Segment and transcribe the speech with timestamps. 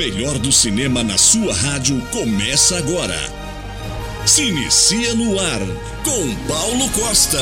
[0.00, 3.18] melhor do cinema na sua rádio começa agora.
[4.24, 5.60] Se inicia no ar
[6.02, 7.38] com Paulo Costa.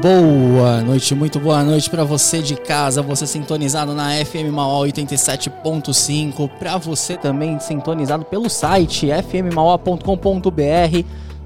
[0.00, 6.48] Boa noite, muito boa noite para você de casa, você sintonizado na FM Mauá 87.5,
[6.58, 10.00] para você também sintonizado pelo site fmmaua.com.br.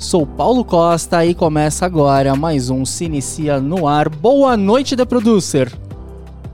[0.04, 4.10] Sou Paulo Costa e começa agora mais um Se Inicia no Ar.
[4.10, 5.72] Boa noite, The Producer.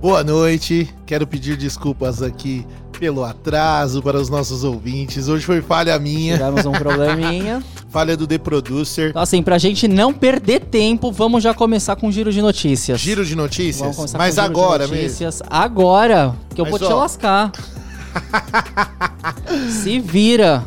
[0.00, 2.64] Boa noite, quero pedir desculpas aqui
[2.96, 5.26] pelo atraso para os nossos ouvintes.
[5.26, 6.34] Hoje foi falha minha.
[6.36, 7.60] Tivemos um probleminha.
[7.90, 9.10] falha do The Producer.
[9.10, 13.00] Então, assim, pra gente não perder tempo, vamos já começar com o giro de notícias.
[13.00, 13.80] Giro de notícias?
[13.80, 15.40] Vamos começar Mas com o giro agora de notícias.
[15.40, 15.48] mesmo.
[15.50, 16.98] Agora, que eu Mas, vou te ó.
[16.98, 17.50] lascar.
[19.82, 20.64] Se vira.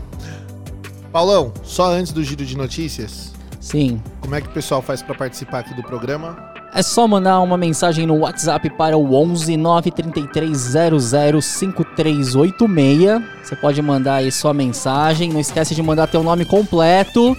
[1.14, 4.02] Paulão, só antes do giro de notícias, Sim.
[4.20, 6.36] como é que o pessoal faz para participar aqui do programa?
[6.74, 13.22] É só mandar uma mensagem no WhatsApp para o 11 933 00 5386.
[13.44, 15.32] Você pode mandar aí sua mensagem.
[15.32, 17.38] Não esquece de mandar teu nome completo.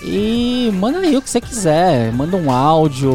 [0.00, 2.12] E manda aí o que você quiser.
[2.12, 3.12] Manda um áudio,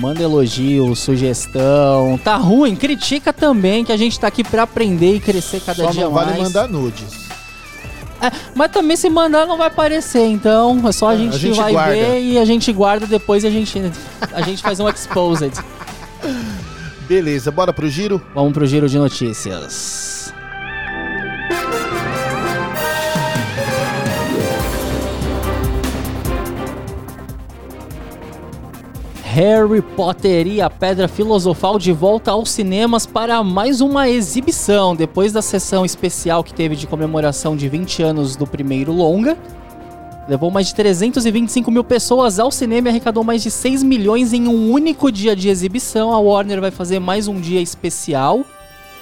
[0.00, 2.16] manda elogio, sugestão.
[2.22, 2.76] Tá ruim?
[2.76, 6.12] Critica também, que a gente tá aqui pra aprender e crescer cada só dia não
[6.12, 6.42] vale mais.
[6.44, 7.31] mandar nudes.
[8.22, 11.38] É, mas também se mandar não vai aparecer, então é só a É, gente, a
[11.38, 11.92] gente vai guarda.
[11.92, 13.82] ver e a gente guarda depois e a gente,
[14.32, 15.52] a gente faz um exposed.
[17.08, 18.22] Beleza, bora pro giro?
[18.34, 20.21] Vamos pro giro de notícias.
[29.32, 34.94] Harry Potter e a Pedra Filosofal de volta aos cinemas para mais uma exibição.
[34.94, 39.38] Depois da sessão especial que teve de comemoração de 20 anos do primeiro longa,
[40.28, 44.46] levou mais de 325 mil pessoas ao cinema e arrecadou mais de 6 milhões em
[44.46, 46.12] um único dia de exibição.
[46.12, 48.44] A Warner vai fazer mais um dia especial.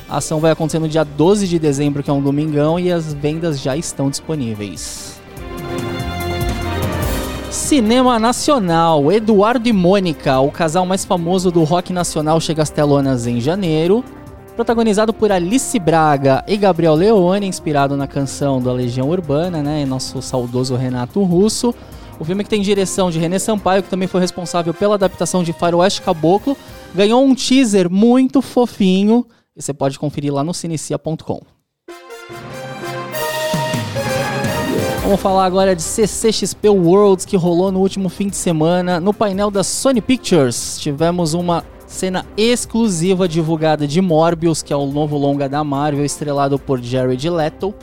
[0.08, 3.12] A ação vai acontecer no dia 12 de dezembro, que é um domingão, e as
[3.12, 5.19] vendas já estão disponíveis.
[7.50, 9.11] Cinema Nacional.
[9.11, 14.05] Eduardo e Mônica, o casal mais famoso do rock nacional, chega às telonas em janeiro.
[14.55, 19.83] Protagonizado por Alice Braga e Gabriel Leone, inspirado na canção da Legião Urbana, né?
[19.83, 21.75] E nosso saudoso Renato Russo.
[22.21, 25.53] O filme que tem direção de René Sampaio, que também foi responsável pela adaptação de
[25.53, 26.56] Faroeste Caboclo,
[26.94, 29.27] ganhou um teaser muito fofinho.
[29.56, 31.41] E você pode conferir lá no cinecia.com.
[35.10, 39.00] Vamos falar agora de CCXP Worlds que rolou no último fim de semana.
[39.00, 44.87] No painel da Sony Pictures, tivemos uma cena exclusiva divulgada de Morbius, que é o
[44.87, 47.75] novo longa da Marvel, estrelado por Jared Leto.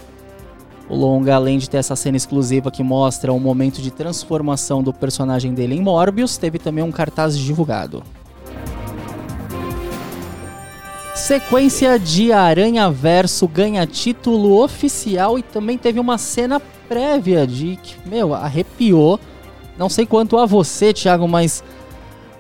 [0.87, 4.93] O longa, além de ter essa cena exclusiva que mostra o momento de transformação do
[4.93, 8.03] personagem dele em Morbius, teve também um cartaz divulgado.
[11.13, 17.95] Sequência de Aranha Verso ganha título oficial e também teve uma cena prévia de que,
[18.07, 19.19] meu, arrepiou.
[19.77, 21.63] Não sei quanto a você, Thiago, mas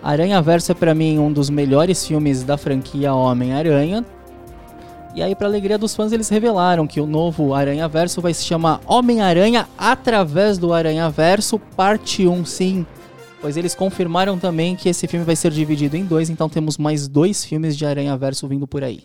[0.01, 4.05] Aranha Verso é pra mim um dos melhores filmes da franquia Homem-Aranha.
[5.13, 8.43] E aí, pra alegria dos fãs, eles revelaram que o novo Aranha Verso vai se
[8.43, 12.85] chamar Homem-Aranha através do Aranha Verso, parte 1, sim.
[13.41, 17.07] Pois eles confirmaram também que esse filme vai ser dividido em dois, então temos mais
[17.07, 19.03] dois filmes de Aranha Verso vindo por aí.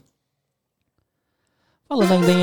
[1.88, 2.42] Falando ainda em,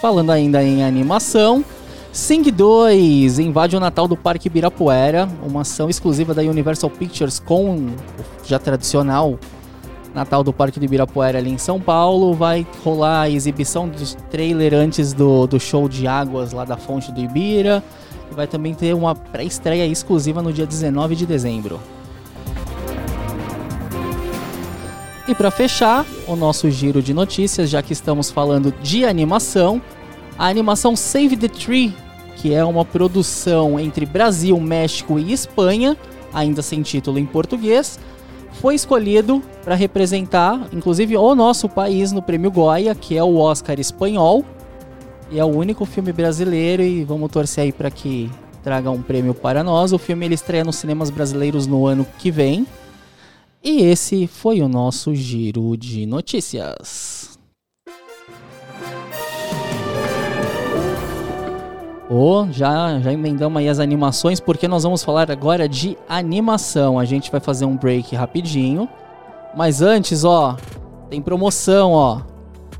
[0.00, 1.64] Falando ainda em animação,
[2.12, 7.76] Sing 2 invade o Natal do Parque Ibirapuera, uma ação exclusiva da Universal Pictures com
[7.76, 7.96] o
[8.44, 9.38] já tradicional
[10.14, 12.34] Natal do Parque do Ibirapuera ali em São Paulo.
[12.34, 17.12] Vai rolar a exibição do trailer antes do, do show de águas lá da fonte
[17.12, 17.82] do Ibira.
[18.30, 21.78] E vai também ter uma pré-estreia exclusiva no dia 19 de dezembro.
[25.28, 29.80] E para fechar o nosso giro de notícias, já que estamos falando de animação,
[30.38, 31.92] a animação Save the Tree,
[32.36, 35.96] que é uma produção entre Brasil, México e Espanha,
[36.32, 37.98] ainda sem título em português,
[38.52, 43.78] foi escolhido para representar, inclusive, o nosso país no Prêmio Goya, que é o Oscar
[43.78, 44.44] espanhol.
[45.30, 48.30] E é o único filme brasileiro e vamos torcer aí para que
[48.62, 49.92] traga um prêmio para nós.
[49.92, 52.66] O filme ele estreia nos cinemas brasileiros no ano que vem.
[53.62, 57.37] E esse foi o nosso giro de notícias.
[62.10, 66.98] Ô, já, já emendamos aí as animações, porque nós vamos falar agora de animação.
[66.98, 68.88] A gente vai fazer um break rapidinho.
[69.54, 70.56] Mas antes, ó,
[71.10, 72.22] tem promoção, ó.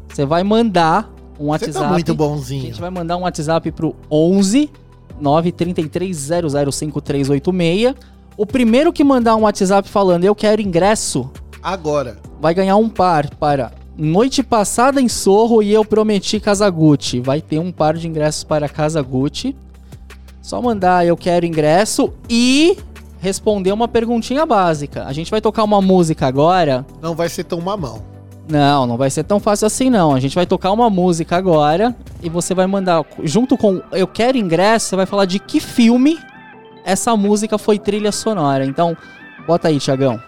[0.09, 1.79] Você vai mandar um Você WhatsApp.
[1.87, 2.63] tá muito A bonzinho.
[2.63, 4.71] gente vai mandar um WhatsApp pro 11
[5.23, 7.95] 933005386.
[8.37, 11.31] O primeiro que mandar um WhatsApp falando eu quero ingresso,
[11.63, 12.17] Agora.
[12.41, 17.19] vai ganhar um par para Noite Passada em Sorro e Eu Prometi Casa Gucci.
[17.19, 19.57] Vai ter um par de ingressos para Casa Gucci.
[20.41, 22.79] Só mandar eu quero ingresso e
[23.19, 25.03] responder uma perguntinha básica.
[25.05, 26.87] A gente vai tocar uma música agora.
[27.03, 28.01] Não vai ser tão mamão.
[28.49, 30.15] Não, não vai ser tão fácil assim não.
[30.15, 31.93] A gente vai tocar uma música agora
[32.23, 36.17] e você vai mandar junto com eu quero ingresso, você vai falar de que filme
[36.85, 38.65] essa música foi trilha sonora.
[38.65, 38.97] Então,
[39.45, 40.28] bota aí, Tiagão.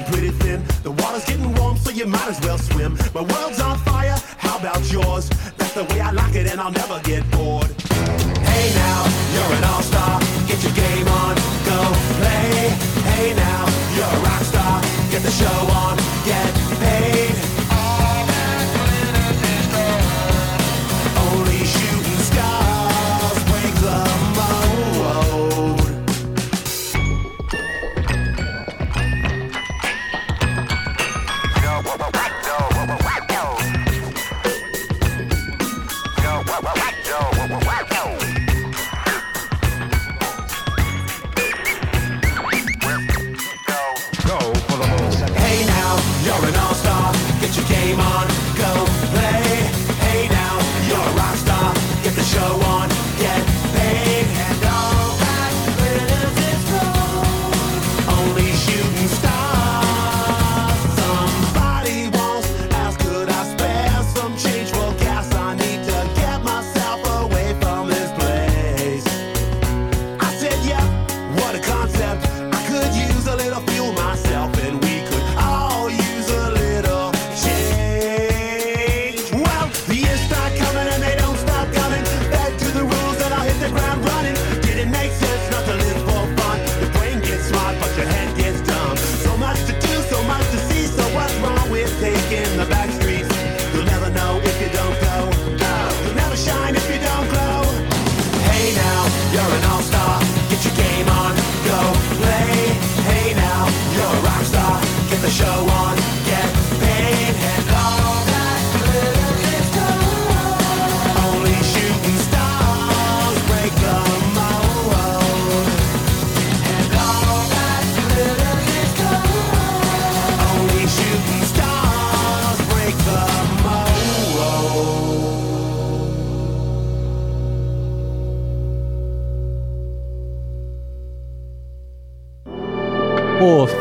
[2.31, 2.97] as well swim.
[3.13, 5.29] My world's on fire, how about yours?
[5.57, 7.29] That's the way I like it, and I'll never get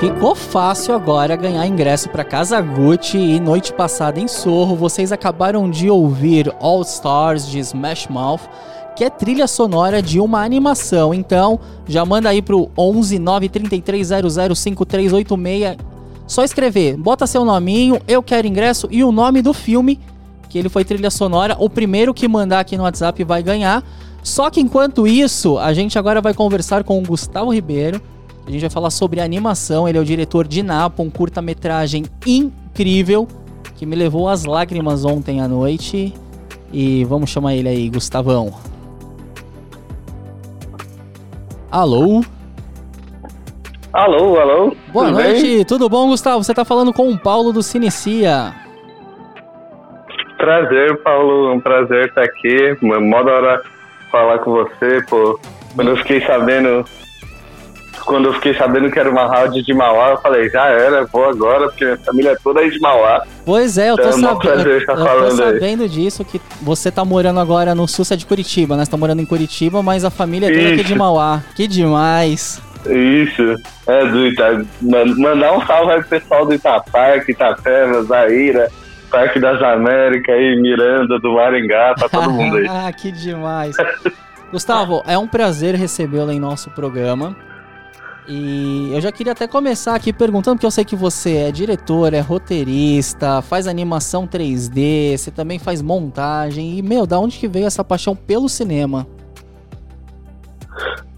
[0.00, 4.74] ficou fácil agora ganhar ingresso para Casa Gucci e noite passada em Sorro.
[4.74, 8.40] Vocês acabaram de ouvir All Stars de Smash Mouth,
[8.96, 11.12] que é trilha sonora de uma animação.
[11.12, 15.76] Então, já manda aí pro 11 93300 5386.
[16.26, 20.00] Só escrever, bota seu nominho, eu quero ingresso e o nome do filme
[20.48, 21.56] que ele foi trilha sonora.
[21.58, 23.84] O primeiro que mandar aqui no WhatsApp vai ganhar.
[24.22, 28.00] Só que enquanto isso, a gente agora vai conversar com o Gustavo Ribeiro.
[28.50, 29.88] A gente vai falar sobre animação.
[29.88, 33.28] Ele é o diretor de Napa, um curta-metragem incrível
[33.76, 36.12] que me levou às lágrimas ontem à noite.
[36.72, 38.52] E vamos chamar ele aí, Gustavão.
[41.70, 42.24] Alô?
[43.92, 44.76] Alô, alô.
[44.92, 45.64] Boa tudo noite, Bem?
[45.64, 46.42] tudo bom, Gustavo?
[46.42, 48.52] Você tá falando com o Paulo do Cinecia.
[50.36, 51.52] Prazer, Paulo.
[51.52, 52.76] Um prazer estar aqui.
[52.82, 53.62] Mó da hora
[54.10, 55.38] falar com você, pô.
[55.76, 56.84] Quando eu fiquei sabendo
[58.04, 61.24] quando eu fiquei sabendo que era uma rádio de Mauá, eu falei, já era, vou
[61.28, 63.22] agora, porque minha família é toda aí de Mauá.
[63.44, 66.40] Pois é, eu tô, Então, é sabe- prazer eu- estar eu tô sabendo disso, que
[66.62, 68.84] você tá morando agora no sul, é de Curitiba, né?
[68.84, 70.96] Você tá morando em Curitiba, mas a família é toda aqui de Isso.
[70.98, 71.42] Mauá.
[71.54, 72.60] Que demais.
[72.86, 73.54] Isso,
[73.86, 74.64] é do Ita...
[74.80, 78.70] man- Mandar um salve aí pro pessoal do Itaparque, Itapeva, Zaira,
[79.10, 82.66] Parque das Américas aí, Miranda, do Maringá, pra todo mundo aí.
[82.70, 83.76] Ah, que demais.
[84.52, 87.36] Gustavo, é um prazer recebê-lo em nosso programa.
[88.32, 92.14] E eu já queria até começar aqui perguntando, porque eu sei que você é diretor,
[92.14, 96.78] é roteirista, faz animação 3D, você também faz montagem.
[96.78, 99.04] E, meu, da onde que veio essa paixão pelo cinema?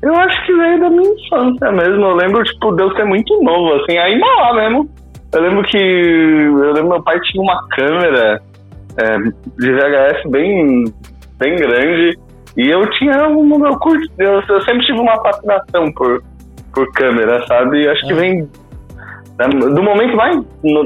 [0.01, 2.03] Eu acho que veio da minha infância mesmo.
[2.03, 4.89] Eu lembro, tipo, de eu ser muito novo, assim, aí Mauá mesmo.
[5.35, 5.77] Eu lembro que.
[5.77, 8.41] Eu lembro meu pai tinha uma câmera
[8.97, 10.85] é, de VHS bem,
[11.39, 12.19] bem grande.
[12.57, 13.67] E eu tinha um.
[13.67, 16.23] Eu, curti, eu, eu sempre tive uma fascinação por,
[16.75, 17.85] por câmera, sabe?
[17.85, 18.17] Eu acho que É.
[18.17, 18.49] vem
[19.39, 20.85] né, do momento mais, no-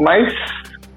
[0.00, 0.32] mais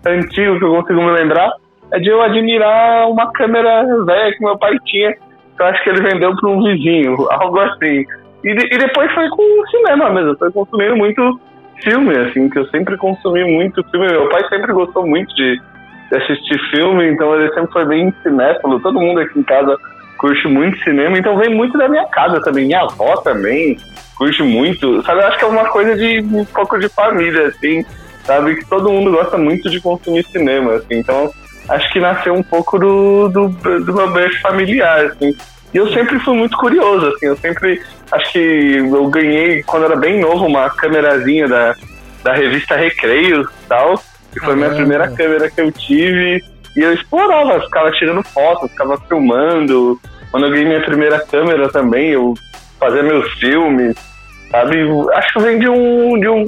[0.05, 1.51] antigo que eu consigo me lembrar
[1.91, 5.13] é de eu admirar uma câmera velha que meu pai tinha.
[5.13, 8.05] que Eu acho que ele vendeu para um vizinho, algo assim.
[8.43, 11.39] E, de- e depois foi com o cinema mesmo, foi consumindo muito
[11.83, 14.07] filme, assim, que eu sempre consumi muito filme.
[14.07, 15.59] Meu pai sempre gostou muito de,
[16.12, 18.79] de assistir filme, então ele sempre foi bem cinéfilo.
[18.79, 19.77] Todo mundo aqui em casa
[20.24, 22.65] curte muito cinema, então vem muito da minha casa também.
[22.65, 23.77] Minha avó também
[24.15, 25.03] curte muito.
[25.03, 27.84] Sabe, eu acho que é uma coisa de um pouco de família, assim,
[28.24, 28.56] sabe?
[28.56, 31.00] Que todo mundo gosta muito de consumir cinema, assim.
[31.00, 31.30] Então,
[31.68, 33.50] acho que nasceu um pouco do, do,
[33.84, 35.36] do meu berço familiar, assim.
[35.74, 39.96] E eu sempre fui muito curioso, assim, eu sempre acho que eu ganhei, quando era
[39.98, 41.75] bem novo, uma câmerazinha da,
[42.24, 44.01] da revista Recreios e tal,
[44.32, 46.42] que foi a minha primeira câmera que eu tive,
[46.75, 50.00] e eu explorava, ficava tirando fotos, ficava filmando.
[50.34, 52.34] Quando eu ganhei minha primeira câmera também, eu
[52.80, 53.96] fazia meus filmes,
[54.50, 54.78] sabe?
[55.13, 56.44] Acho que vem de um, de um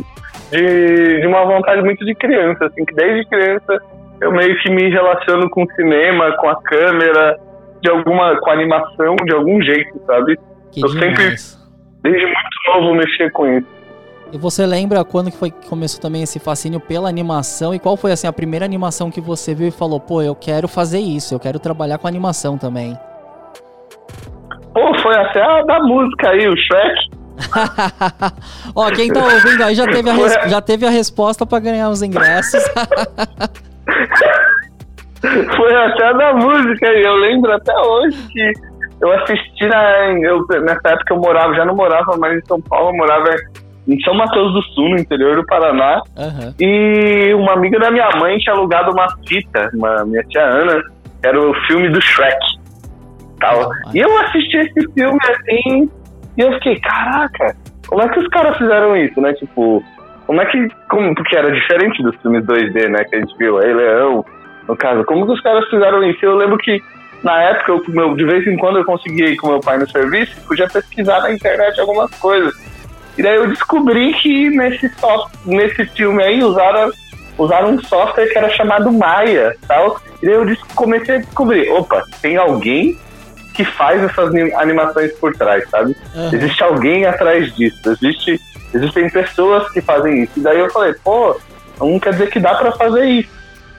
[0.51, 3.80] de, de uma vontade muito de criança, assim, que desde criança
[4.20, 7.38] eu meio que me relaciono com o cinema, com a câmera,
[7.80, 10.36] de alguma, com a animação, de algum jeito, sabe?
[10.72, 11.63] Que Eu sempre- demais.
[12.01, 13.68] Desde muito novo mexer com isso.
[14.34, 17.72] E você lembra quando que foi que começou também esse fascínio pela animação?
[17.72, 20.68] E qual foi assim a primeira animação que você viu e falou, pô, eu quero
[20.68, 22.98] fazer isso, eu quero trabalhar com animação também?
[24.75, 26.96] Pô, foi até a da música aí, o Shrek.
[28.75, 31.89] Ó, quem tá ouvindo aí já teve a, res- já teve a resposta pra ganhar
[31.89, 32.62] os ingressos.
[35.55, 37.01] Foi até a da música aí.
[37.03, 38.51] Eu lembro até hoje que
[39.01, 40.12] eu assisti na.
[40.22, 43.36] Eu, nessa época eu morava, já não morava mais em São Paulo, eu morava
[43.88, 46.01] em São Mateus do Sul, no interior do Paraná.
[46.17, 46.53] Aham.
[46.60, 50.82] E uma amiga da minha mãe tinha alugado uma fita, uma, minha tia Ana,
[51.22, 52.38] que era o filme do Shrek.
[53.39, 53.70] Tal.
[53.94, 55.89] E eu assisti esse filme assim,
[56.38, 57.56] e eu fiquei, caraca,
[57.88, 59.34] como é que os caras fizeram isso, né?
[59.34, 59.84] Tipo,
[60.25, 60.68] como é que.
[60.89, 63.04] Como, porque era diferente dos filmes 2D, né?
[63.06, 64.25] Que a gente viu, Rei Leão,
[64.68, 65.04] no caso.
[65.06, 66.25] Como que os caras fizeram isso?
[66.25, 66.82] Eu lembro que
[67.24, 69.89] na época, eu, meu, de vez em quando eu conseguia ir com meu pai no
[69.89, 72.54] serviço, podia pesquisar na internet algumas coisas.
[73.18, 76.92] E daí eu descobri que nesse, soft, nesse filme aí usaram,
[77.38, 80.00] usaram um software que era chamado Maya tal.
[80.22, 82.98] E daí eu comecei a descobrir, opa, tem alguém
[83.55, 85.95] que faz essas ani- animações por trás, sabe?
[86.15, 86.29] aham.
[86.33, 88.39] Existe alguém atrás disso, existe,
[88.74, 90.33] existem pessoas que fazem isso.
[90.39, 91.35] E daí eu falei, pô,
[91.79, 93.29] não quer dizer que dá pra fazer isso.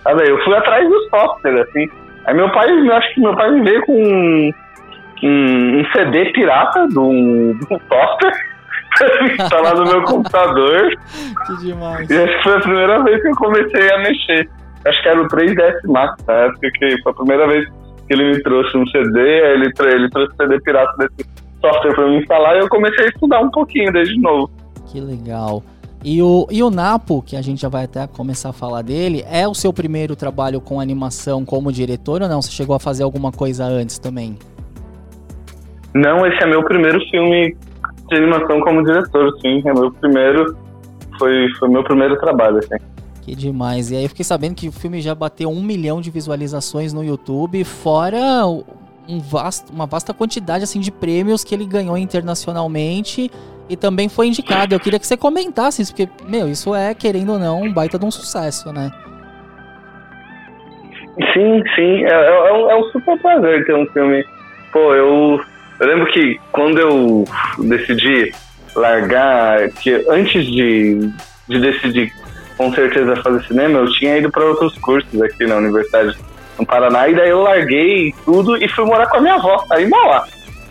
[0.02, 0.28] Sabe?
[0.28, 1.88] Eu fui atrás do software, assim.
[2.26, 4.52] Aí meu pai, eu acho que meu pai me veio com um,
[5.23, 8.56] um, um CD pirata de um, de um software
[9.00, 10.90] eu instalar no meu computador.
[11.47, 12.09] Que demais.
[12.11, 14.49] E acho que foi a primeira vez que eu comecei a mexer.
[14.85, 17.68] Acho que era o 3DS Max, na época que foi a primeira vez
[18.15, 21.29] ele me trouxe um CD, ele, ele trouxe o CD pirata desse
[21.61, 24.51] software pra me instalar e eu comecei a estudar um pouquinho desde novo.
[24.87, 25.63] Que legal.
[26.05, 29.25] E o, e o Napo, que a gente já vai até começar a falar dele,
[29.29, 32.41] é o seu primeiro trabalho com animação como diretor ou não?
[32.41, 34.39] Você chegou a fazer alguma coisa antes também?
[35.95, 37.57] Não, esse é meu primeiro filme
[38.09, 39.63] de animação como diretor, sim.
[39.67, 40.57] É meu primeiro.
[41.19, 42.77] Foi, foi meu primeiro trabalho, assim.
[43.26, 43.90] Que demais.
[43.90, 47.02] E aí eu fiquei sabendo que o filme já bateu um milhão de visualizações no
[47.02, 48.47] YouTube, fora
[49.09, 53.28] um vasto, uma vasta quantidade assim de prêmios que ele ganhou internacionalmente
[53.68, 54.76] e também foi indicado.
[54.76, 57.99] Eu queria que você comentasse isso, porque, meu, isso é, querendo ou não, um baita
[57.99, 58.92] de um sucesso, né?
[61.35, 62.04] Sim, sim.
[62.04, 64.25] É, é- é um, é um super prazer ter um filme.
[64.73, 65.40] Pô, eu,
[65.80, 67.25] eu lembro que quando eu
[67.59, 68.33] decidi
[68.76, 71.11] largar, que antes de,
[71.49, 72.12] de decidir
[72.57, 76.17] com certeza fazer cinema, eu tinha ido para outros cursos aqui na Universidade
[76.59, 79.85] no Paraná, e daí eu larguei tudo e fui morar com a minha avó, aí
[79.85, 80.25] em Mauá,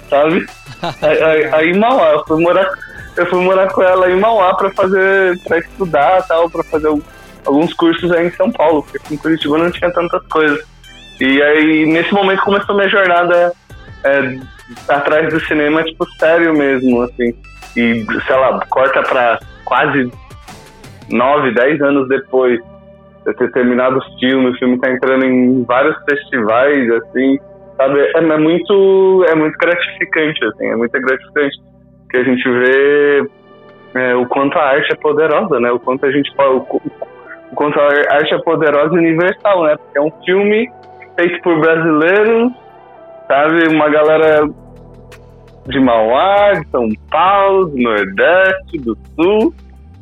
[0.09, 0.45] sabe?
[1.01, 2.67] aí, aí, aí em Mauá, eu fui morar,
[3.15, 6.99] eu fui morar com ela em Mauá pra fazer, pra estudar tal, pra fazer al-
[7.45, 10.59] alguns cursos aí em São Paulo, porque aqui em Curitiba não tinha tantas coisas.
[11.21, 13.53] E aí, nesse momento, começou minha jornada
[14.03, 14.37] é,
[14.89, 17.33] atrás do cinema, tipo, sério mesmo, assim.
[17.77, 20.11] E, sei lá, corta pra quase
[21.09, 22.59] nove, dez anos depois
[23.25, 27.39] de ter terminado o filme, o filme tá entrando em vários festivais, assim,
[27.77, 27.99] sabe?
[27.99, 31.57] É, é muito, é muito gratificante, assim, é muito gratificante
[32.09, 33.29] que a gente vê
[33.95, 35.71] é, o quanto a arte é poderosa, né?
[35.71, 36.57] O quanto a gente o,
[37.51, 37.85] o quanto a
[38.15, 39.75] arte é poderosa e universal, né?
[39.77, 40.69] Porque é um filme
[41.17, 42.51] feito por brasileiros,
[43.27, 43.73] sabe?
[43.73, 44.47] Uma galera
[45.67, 49.53] de Mauá, de São Paulo, do Nordeste, do Sul,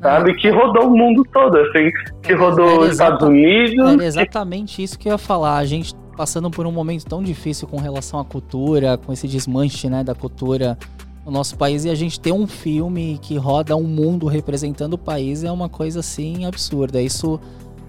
[0.04, 0.36] sabe?
[0.36, 1.90] Que rodou o mundo todo, assim,
[2.22, 3.74] que rodou Era os Estados Unidos.
[3.88, 5.58] Era que- exatamente isso que eu ia falar.
[5.58, 9.90] A gente passando por um momento tão difícil com relação à cultura, com esse desmanche
[9.90, 10.78] né, da cultura
[11.26, 14.98] no nosso país, e a gente ter um filme que roda um mundo representando o
[14.98, 17.02] país é uma coisa assim absurda.
[17.02, 17.40] Isso,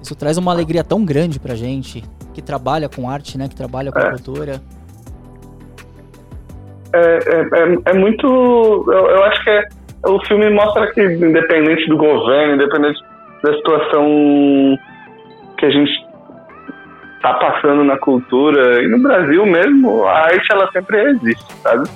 [0.00, 2.02] isso traz uma alegria tão grande pra gente
[2.32, 3.46] que trabalha com arte, né?
[3.48, 4.10] Que trabalha com É.
[4.10, 4.62] cultura.
[6.92, 8.26] é, é, é, é muito.
[8.26, 9.62] Eu, eu acho que é,
[10.06, 13.00] o filme mostra que, independente do governo, independente
[13.42, 14.78] da situação
[15.58, 15.92] que a gente
[17.22, 21.88] tá passando na cultura, e no Brasil mesmo, a arte ela sempre existe, sabe?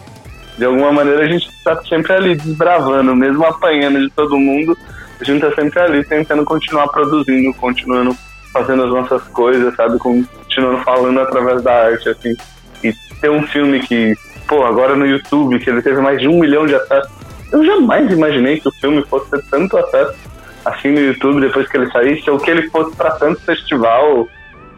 [0.57, 4.77] De alguma maneira a gente tá sempre ali desbravando, mesmo apanhando de todo mundo,
[5.21, 8.17] a gente tá sempre ali tentando continuar produzindo, continuando
[8.53, 9.99] fazendo as nossas coisas, sabe?
[9.99, 12.35] Continuando falando através da arte, assim.
[12.83, 14.15] E ter um filme que
[14.49, 17.18] pô, agora no YouTube, que ele teve mais de um milhão de acessos.
[17.53, 20.29] Eu jamais imaginei que o filme fosse ter tanto acesso
[20.65, 24.29] assim no YouTube depois que ele saísse, ou que ele fosse pra tanto festival,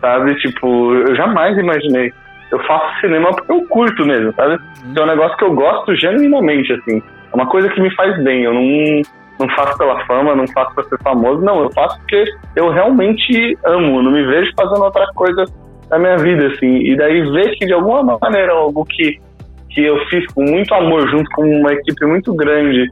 [0.01, 0.35] sabe?
[0.37, 2.13] Tipo, eu jamais imaginei.
[2.51, 4.61] Eu faço cinema porque eu curto mesmo, sabe?
[4.97, 7.03] É um negócio que eu gosto genuinamente, assim.
[7.33, 8.43] É uma coisa que me faz bem.
[8.43, 9.03] Eu não,
[9.39, 11.63] não faço pela fama, não faço pra ser famoso, não.
[11.63, 12.25] Eu faço porque
[12.57, 14.03] eu realmente amo.
[14.03, 15.45] Não me vejo fazendo outra coisa
[15.89, 16.79] na minha vida, assim.
[16.79, 19.21] E daí ver que de alguma maneira algo que
[19.71, 22.91] que eu fiz com muito amor junto com uma equipe muito grande,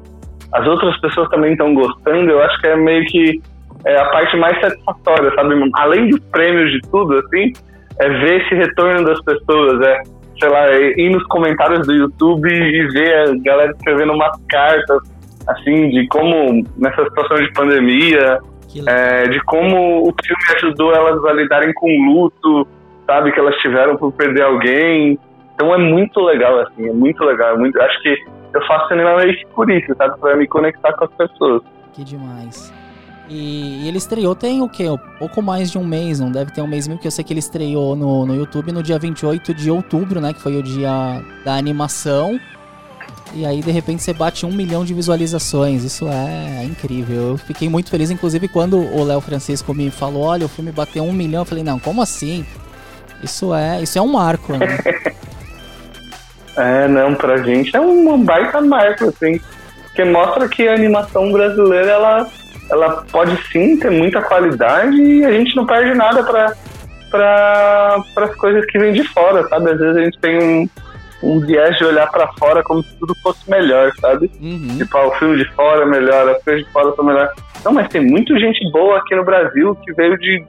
[0.53, 3.41] as outras pessoas também estão gostando, eu acho que é meio que
[3.85, 5.55] é a parte mais satisfatória, sabe?
[5.75, 7.53] Além dos prêmios de tudo, assim,
[8.01, 10.03] é ver esse retorno das pessoas, é,
[10.39, 14.99] sei lá, é ir nos comentários do YouTube e ver a galera escrevendo umas cartas,
[15.47, 18.39] assim, de como, nessa situação de pandemia,
[18.87, 22.69] é, de como o filme ajudou elas a lidarem com o luto,
[23.07, 25.19] sabe, que elas tiveram por perder alguém.
[25.59, 27.57] Então é muito legal, assim, é muito legal.
[27.57, 28.17] é muito, acho que
[28.55, 31.63] eu faço cinema meio que por isso, sabe, pra me conectar com as pessoas.
[31.93, 32.73] Que demais.
[33.29, 34.89] E, ele estreou tem o quê?
[34.89, 37.25] Um pouco mais de um mês, não deve ter um mês mil, porque eu sei
[37.25, 40.33] que ele estreou no, no YouTube no dia 28 de outubro, né?
[40.33, 42.39] Que foi o dia da animação.
[43.35, 45.83] E aí, de repente, você bate um milhão de visualizações.
[45.83, 47.31] Isso é incrível.
[47.31, 51.03] Eu fiquei muito feliz, inclusive, quando o Léo Francisco me falou: olha, o filme bateu
[51.03, 51.43] um milhão.
[51.43, 52.47] Eu falei, não, como assim?
[53.25, 54.67] Isso é, isso é um marco, né?
[56.59, 59.41] É, não, pra gente é uma baita marca, assim,
[59.95, 62.27] que mostra que a animação brasileira, ela,
[62.71, 66.53] ela pode sim ter muita qualidade e a gente não perde nada pra,
[67.11, 69.71] pra, pras coisas que vêm de fora, sabe?
[69.71, 70.69] Às vezes a gente tem um,
[71.23, 74.31] um viés de olhar pra fora como se tudo fosse melhor, sabe?
[74.41, 74.79] Uhum.
[74.79, 77.29] Tipo, ah, o filme de fora é melhor, as coisas de fora são melhor.
[77.65, 80.45] Não, mas tem muita gente boa aqui no Brasil que veio de.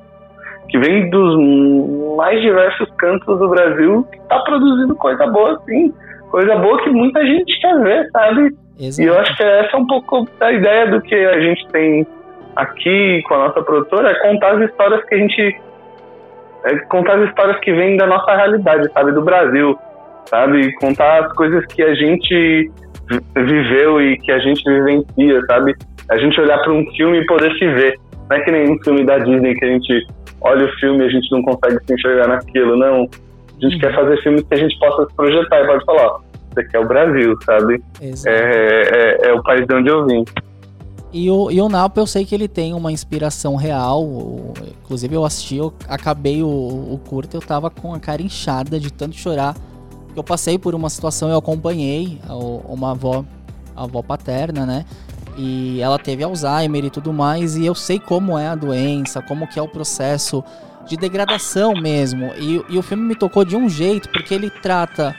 [0.69, 5.93] Que vem dos mais diversos cantos do Brasil que tá produzindo coisa boa, sim.
[6.29, 8.55] Coisa boa que muita gente quer ver, sabe?
[8.79, 9.19] E eu Exato.
[9.19, 12.05] acho que essa é um pouco a ideia do que a gente tem
[12.55, 15.61] aqui com a nossa produtora, é contar as histórias que a gente.
[16.65, 19.11] É contar as histórias que vêm da nossa realidade, sabe?
[19.11, 19.77] Do Brasil,
[20.25, 20.71] sabe?
[20.75, 22.71] Contar as coisas que a gente
[23.09, 25.73] vi- viveu e que a gente vivencia, sabe?
[26.09, 27.97] A gente olhar para um filme e poder se ver.
[28.29, 30.07] Não é que nem um filme da Disney que a gente
[30.41, 33.03] olha o filme e a gente não consegue se enxergar naquilo, não.
[33.03, 33.79] A gente Uhum.
[33.79, 36.77] quer fazer filmes que a gente possa se projetar e pode falar, ó, isso aqui
[36.77, 37.83] é o Brasil, sabe?
[38.01, 38.35] Exato.
[38.35, 38.81] É,
[39.25, 40.23] é, é o país de onde eu vim.
[41.11, 44.07] E o, e o Napo eu sei que ele tem uma inspiração real.
[44.83, 48.93] Inclusive eu assisti, eu acabei o, o curto, eu tava com a cara inchada de
[48.93, 49.55] tanto chorar.
[50.15, 52.19] Eu passei por uma situação, eu acompanhei
[52.67, 53.23] uma avó,
[53.75, 54.85] a avó paterna, né?
[55.41, 59.47] E ela teve Alzheimer e tudo mais, e eu sei como é a doença, como
[59.47, 60.43] que é o processo
[60.85, 62.33] de degradação mesmo.
[62.37, 65.15] E, e o filme me tocou de um jeito, porque ele trata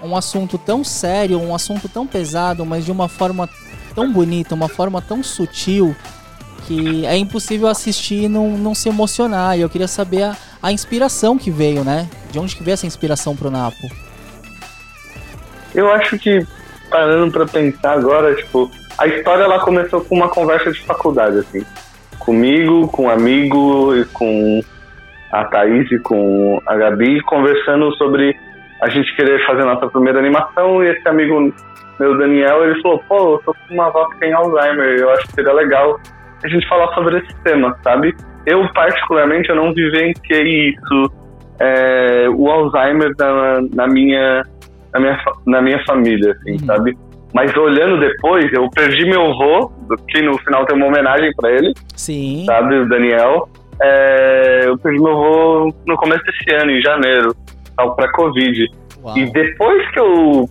[0.00, 3.50] um assunto tão sério, um assunto tão pesado, mas de uma forma
[3.96, 5.96] tão bonita, uma forma tão sutil
[6.68, 9.58] que é impossível assistir e não, não se emocionar.
[9.58, 12.08] E eu queria saber a, a inspiração que veio, né?
[12.30, 13.90] De onde que veio essa inspiração pro Napo?
[15.74, 16.46] Eu acho que,
[16.88, 21.64] parando pra pensar agora, tipo, a história ela começou com uma conversa de faculdade, assim.
[22.18, 24.60] Comigo, com um amigo e com
[25.32, 28.36] a Thaís e com a Gabi, conversando sobre
[28.80, 31.52] a gente querer fazer nossa primeira animação e esse amigo
[31.98, 35.26] meu, Daniel, ele falou, pô, eu tô com uma avó que tem Alzheimer, eu acho
[35.28, 35.98] que seria legal
[36.42, 38.14] a gente falar sobre esse tema, sabe?
[38.46, 41.12] Eu, particularmente, eu não vivenciei isso,
[41.60, 44.44] é, o Alzheimer na, na, minha,
[44.92, 46.66] na, minha, na minha família, assim, Uhum.
[46.66, 46.98] sabe?
[47.34, 49.72] Mas olhando depois, eu perdi meu avô,
[50.08, 52.44] que no final tem uma homenagem pra ele, Sim.
[52.46, 53.48] sabe, o Daniel.
[53.82, 57.34] É, eu perdi meu avô no começo desse ano, em janeiro,
[57.76, 58.66] tal, pra Covid.
[59.02, 59.18] Uau.
[59.18, 60.48] E depois que eu.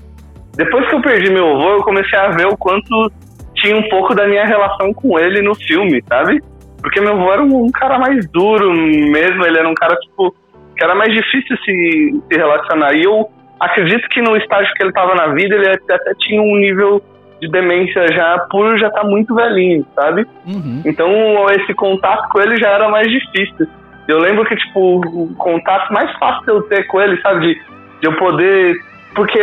[0.57, 3.09] Depois que eu perdi meu avô, eu comecei a ver o quanto
[3.55, 6.43] tinha um pouco da minha relação com ele no filme, sabe?
[6.81, 10.35] Porque meu avô era um, um cara mais duro mesmo, ele era um cara, tipo,
[10.75, 12.93] que era mais difícil se, se relacionar.
[12.93, 16.55] E eu acredito que no estágio que ele tava na vida, ele até, tinha um
[16.57, 17.01] nível
[17.41, 20.25] de demência já por já estar muito velhinho, sabe?
[20.45, 20.81] Uhum.
[20.85, 21.09] Então
[21.51, 23.67] esse contato com ele já era mais difícil.
[24.07, 27.47] Eu lembro que, tipo, o contato mais fácil de eu ter com ele, sabe?
[27.47, 27.53] De,
[28.01, 28.75] de eu poder.
[29.15, 29.39] Porque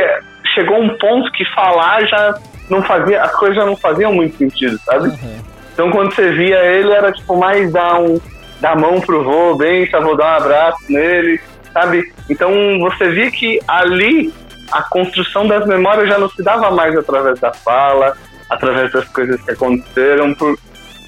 [0.54, 2.34] chegou um ponto que falar já
[2.68, 3.22] não fazia.
[3.22, 5.08] As coisas já não faziam muito sentido, sabe?
[5.08, 5.38] Uhum.
[5.72, 8.20] Então quando você via ele, era tipo mais dar, um,
[8.60, 11.40] dar a mão pro vô, bem, só vou dar um abraço nele,
[11.72, 12.02] sabe?
[12.28, 14.32] Então você via que ali
[14.72, 18.16] a construção das memórias já não se dava mais através da fala,
[18.48, 20.56] através das coisas que aconteceram, por,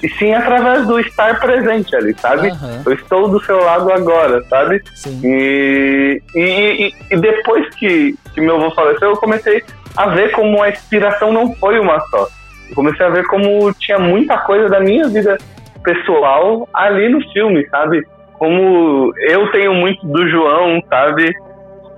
[0.03, 2.49] e sim através do estar presente ali, sabe?
[2.49, 2.81] Aham.
[2.85, 4.81] Eu estou do seu lado agora, sabe?
[5.23, 6.41] E, e,
[6.87, 9.63] e- e depois que, que meu avô faleceu, eu comecei
[9.95, 12.27] a ver como a inspiração não foi uma só.
[12.69, 15.37] Eu comecei a ver como tinha muita coisa da minha vida
[15.83, 18.05] pessoal ali no filme, sabe?
[18.43, 21.33] Como eu tenho muito do João, sabe?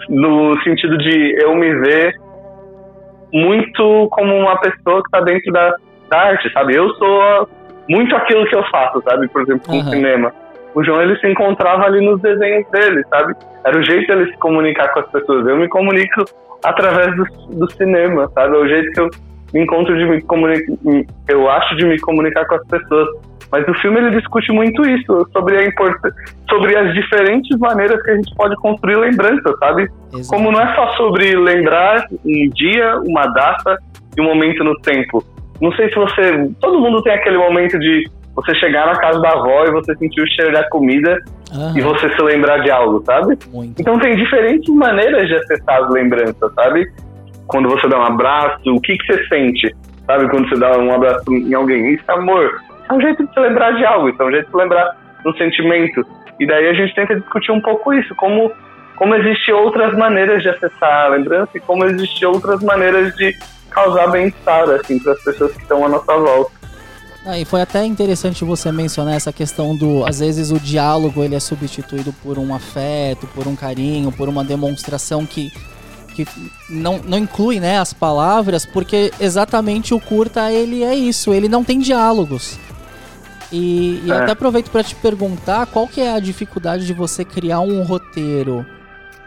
[0.07, 2.13] No sentido de eu me ver
[3.33, 5.73] muito como uma pessoa que está dentro da,
[6.07, 6.75] da arte, sabe?
[6.75, 7.49] Eu sou
[7.89, 9.27] muito aquilo que eu faço, sabe?
[9.29, 9.87] Por exemplo, com Aham.
[9.87, 10.33] o cinema.
[10.75, 13.33] O João, ele se encontrava ali nos desenhos dele, sabe?
[13.65, 15.47] Era o jeito dele se comunicar com as pessoas.
[15.47, 16.25] Eu me comunico
[16.63, 18.55] através do, do cinema, sabe?
[18.55, 19.09] É o jeito que eu
[19.53, 20.73] encontro de me comunicar,
[21.27, 23.07] eu acho de me comunicar com as pessoas.
[23.51, 26.13] Mas o filme ele discute muito isso, sobre a importância,
[26.49, 29.89] sobre as diferentes maneiras que a gente pode construir lembranças, sabe?
[30.13, 30.27] Exato.
[30.29, 33.77] Como não é só sobre lembrar um dia, uma data
[34.17, 35.23] e um momento no tempo.
[35.61, 36.49] Não sei se você.
[36.59, 40.21] Todo mundo tem aquele momento de você chegar na casa da avó e você sentir
[40.21, 41.17] o cheiro da comida
[41.53, 41.77] Aham.
[41.77, 43.37] e você se lembrar de algo, sabe?
[43.53, 43.81] Muito.
[43.81, 46.91] Então tem diferentes maneiras de acessar as lembranças, sabe?
[47.47, 49.75] Quando você dá um abraço, o que, que você sente?
[50.05, 50.29] Sabe?
[50.29, 52.61] Quando você dá um abraço em alguém, isso é amor.
[52.89, 54.95] É um jeito de se lembrar de algo, isso é um jeito de se lembrar
[55.21, 56.05] de um sentimento.
[56.39, 58.51] E daí a gente tenta discutir um pouco isso, como,
[58.97, 63.35] como existem outras maneiras de acessar a lembrança e como existem outras maneiras de
[63.69, 66.51] causar bem-estar, assim, para as pessoas que estão à nossa volta.
[67.27, 71.33] Ah, e foi até interessante você mencionar essa questão do, às vezes o diálogo ele
[71.33, 75.51] é substituído por um afeto, por um carinho, por uma demonstração que,
[76.15, 76.27] que
[76.69, 81.63] não, não inclui, né, as palavras, porque exatamente o curta ele é isso, ele não
[81.63, 82.57] tem diálogos.
[83.51, 84.15] E, e É.
[84.15, 88.65] até aproveito para te perguntar qual que é a dificuldade de você criar um roteiro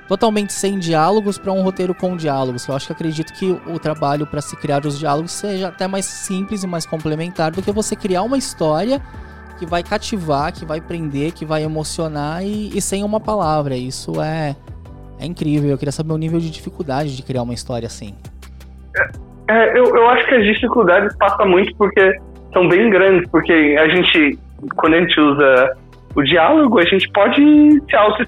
[0.09, 2.67] totalmente sem diálogos para um roteiro com diálogos.
[2.67, 6.07] Eu acho que acredito que o trabalho para se criar os diálogos seja até mais
[6.07, 9.01] simples e mais complementar do que você criar uma história
[9.59, 13.77] que vai cativar, que vai prender, que vai emocionar e, e sem uma palavra.
[13.77, 14.57] Isso é,
[15.21, 15.71] é incrível.
[15.71, 18.15] Eu queria saber o nível de dificuldade de criar uma história assim.
[19.49, 22.19] É, eu, eu acho que as dificuldades passam muito porque
[22.53, 24.39] são bem grandes, porque a gente,
[24.77, 25.77] quando a gente usa
[26.15, 28.25] o diálogo, a gente pode se auto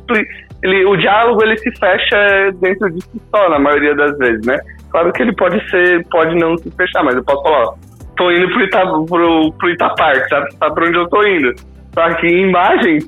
[0.63, 4.59] ele O diálogo ele se fecha dentro de si só, na maioria das vezes, né?
[4.91, 7.75] Claro que ele pode ser, pode não se fechar, mas eu posso falar, ó,
[8.17, 10.53] tô indo pro, Ita, pro, pro Itapark, sabe?
[10.57, 11.55] Sabe pra onde eu tô indo.
[11.95, 12.99] Só que em imagem,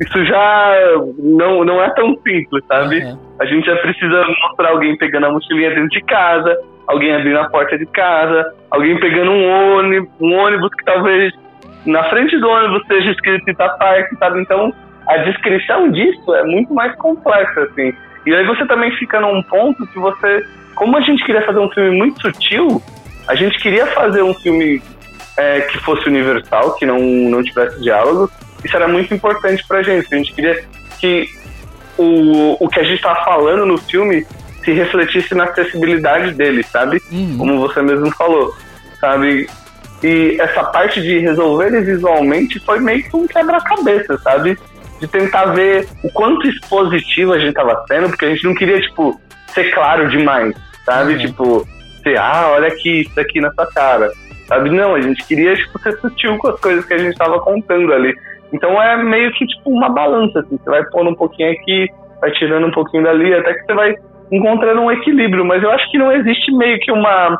[0.00, 0.74] isso já
[1.18, 3.02] não, não é tão simples, sabe?
[3.02, 3.18] Aham.
[3.40, 6.56] A gente já precisa mostrar alguém pegando a mochilinha dentro de casa,
[6.86, 11.32] alguém abrindo a porta de casa, alguém pegando um ônibus, um ônibus que talvez
[11.86, 14.40] na frente do ônibus seja escrito Itapark, sabe?
[14.40, 14.72] Então,
[15.08, 17.92] a descrição disso é muito mais complexa, assim.
[18.26, 20.44] E aí você também fica num ponto que você...
[20.74, 22.82] Como a gente queria fazer um filme muito sutil,
[23.26, 24.82] a gente queria fazer um filme
[25.36, 28.30] é, que fosse universal, que não, não tivesse diálogo.
[28.64, 30.12] Isso era muito importante pra gente.
[30.12, 30.64] A gente queria
[31.00, 31.28] que
[31.96, 34.26] o, o que a gente tava falando no filme
[34.64, 37.00] se refletisse na acessibilidade dele, sabe?
[37.10, 37.38] Uhum.
[37.38, 38.54] Como você mesmo falou,
[39.00, 39.48] sabe?
[40.02, 44.58] E essa parte de resolver ele visualmente foi meio que um quebra-cabeça, sabe?
[45.00, 48.80] De tentar ver o quanto expositivo a gente tava sendo, porque a gente não queria,
[48.80, 49.20] tipo,
[49.54, 51.14] ser claro demais, sabe?
[51.14, 51.18] Uhum.
[51.18, 51.68] Tipo,
[52.02, 54.10] ser, ah, olha aqui, isso aqui na sua cara.
[54.46, 54.70] sabe?
[54.70, 57.92] Não, a gente queria, tipo, ser sutil com as coisas que a gente tava contando
[57.92, 58.14] ali.
[58.52, 60.56] Então é meio que, tipo, uma balança, assim.
[60.56, 61.86] Você vai pondo um pouquinho aqui,
[62.20, 63.94] vai tirando um pouquinho dali, até que você vai
[64.32, 65.44] encontrando um equilíbrio.
[65.44, 67.38] Mas eu acho que não existe meio que uma...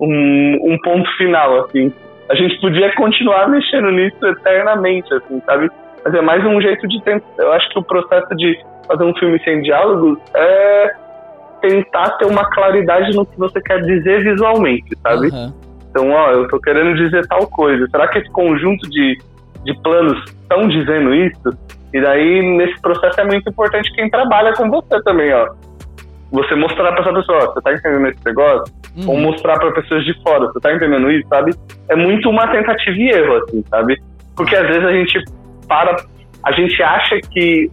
[0.00, 1.92] Um, um ponto final, assim.
[2.28, 5.70] A gente podia continuar mexendo nisso eternamente, assim, sabe?
[6.04, 7.26] Mas é mais um jeito de tentar.
[7.38, 10.94] Eu acho que o processo de fazer um filme sem diálogos é
[11.62, 15.28] tentar ter uma claridade no que você quer dizer visualmente, sabe?
[15.28, 15.54] Aham.
[15.90, 17.86] Então, ó, eu tô querendo dizer tal coisa.
[17.88, 19.16] Será que esse conjunto de,
[19.64, 21.58] de planos estão dizendo isso?
[21.92, 25.48] E daí, nesse processo, é muito importante quem trabalha com você também, ó.
[26.32, 28.74] Você mostrar pra essa pessoa, ó, você tá entendendo esse negócio?
[28.96, 29.10] Uhum.
[29.10, 31.52] Ou mostrar pra pessoas de fora, você tá entendendo isso, sabe?
[31.88, 34.02] É muito uma tentativa e erro, assim, sabe?
[34.36, 35.24] Porque às vezes a gente
[35.68, 35.96] para,
[36.44, 37.70] a gente acha que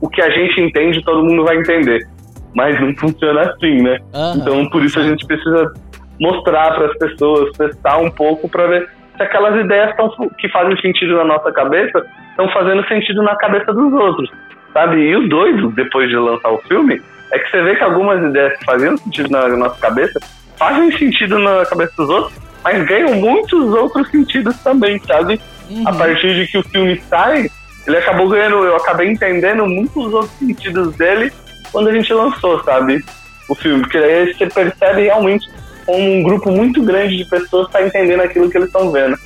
[0.00, 2.06] o que a gente entende todo mundo vai entender.
[2.54, 3.98] Mas não funciona assim, né?
[4.12, 4.36] Aham.
[4.36, 5.72] Então, por isso a gente precisa
[6.20, 10.76] mostrar para as pessoas, testar um pouco para ver se aquelas ideias tão, que fazem
[10.80, 14.30] sentido na nossa cabeça estão fazendo sentido na cabeça dos outros,
[14.72, 14.96] sabe?
[14.98, 17.00] E o doido, depois de lançar o filme,
[17.32, 20.20] é que você vê que algumas ideias que faziam sentido na nossa cabeça
[20.56, 25.40] fazem sentido na cabeça dos outros, mas ganham muitos outros sentidos também, sabe?
[25.70, 25.88] Uhum.
[25.88, 27.50] A partir de que o filme sai,
[27.86, 31.32] ele acabou ganhando, eu acabei entendendo muitos outros sentidos dele
[31.72, 33.04] quando a gente lançou, sabe?
[33.48, 35.46] O filme, porque aí você percebe realmente
[35.88, 39.16] um grupo muito grande de pessoas está entendendo aquilo que eles estão vendo.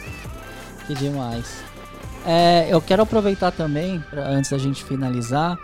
[0.86, 1.64] Que demais.
[2.26, 5.56] É, eu quero aproveitar também, pra, antes da gente finalizar,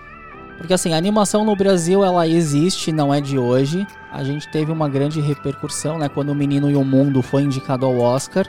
[0.58, 3.84] porque assim, a animação no Brasil ela existe, não é de hoje.
[4.12, 7.84] A gente teve uma grande repercussão, né, quando o Menino e o Mundo foi indicado
[7.84, 8.46] ao Oscar.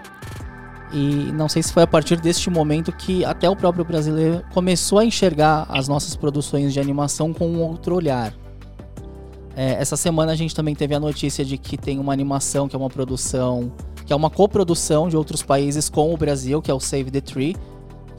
[0.92, 5.00] E não sei se foi a partir deste momento que até o próprio brasileiro começou
[5.00, 8.32] a enxergar as nossas produções de animação com um outro olhar.
[9.56, 12.76] É, essa semana a gente também teve a notícia de que tem uma animação que
[12.76, 13.72] é uma produção,
[14.06, 17.22] que é uma coprodução de outros países com o Brasil, que é o Save the
[17.22, 17.56] Tree,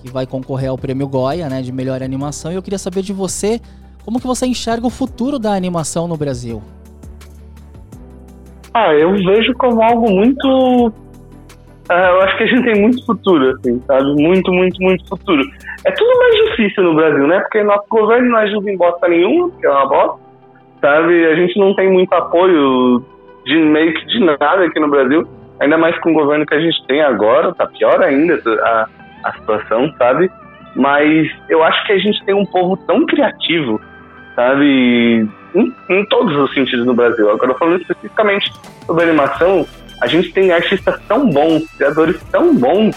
[0.00, 2.52] que vai concorrer ao prêmio Goya, né, de melhor animação.
[2.52, 3.60] E eu queria saber de você,
[4.04, 6.62] como que você enxerga o futuro da animação no Brasil?
[8.72, 10.92] Ah, eu vejo como algo muito.
[11.88, 14.04] ah, eu acho que a gente tem muito futuro, assim, sabe?
[14.20, 15.42] Muito, muito, muito futuro.
[15.84, 17.40] É tudo mais difícil no Brasil, né?
[17.40, 20.23] Porque nosso governo não ajuda em bosta nenhuma, que é uma bosta,
[20.84, 21.24] sabe?
[21.24, 23.02] A gente não tem muito apoio
[23.46, 25.26] de meio que de nada aqui no Brasil,
[25.58, 28.88] ainda mais com o governo que a gente tem agora, tá pior ainda a,
[29.24, 30.30] a situação, sabe?
[30.76, 33.80] Mas eu acho que a gente tem um povo tão criativo,
[34.36, 35.26] sabe?
[35.54, 37.30] Em, em todos os sentidos no Brasil.
[37.30, 38.52] Agora, falando especificamente
[38.84, 39.66] sobre animação,
[40.02, 42.94] a gente tem artistas tão bons, criadores tão bons,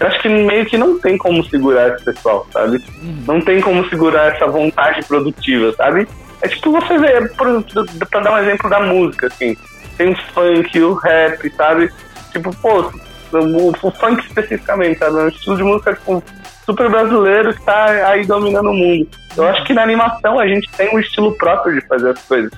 [0.00, 2.78] eu acho que meio que não tem como segurar esse pessoal, sabe?
[3.00, 3.22] Uhum.
[3.28, 6.08] Não tem como segurar essa vontade produtiva, sabe?
[6.42, 7.64] É tipo você vê, por,
[8.10, 9.56] pra dar um exemplo da música, assim,
[9.96, 11.90] tem o funk, o rap, sabe?
[12.32, 12.90] Tipo, pô,
[13.32, 15.18] o, o funk especificamente, sabe?
[15.18, 16.22] É um estilo de música tipo,
[16.64, 19.06] super brasileiro que tá aí dominando o mundo.
[19.36, 22.52] Eu acho que na animação a gente tem um estilo próprio de fazer as coisas,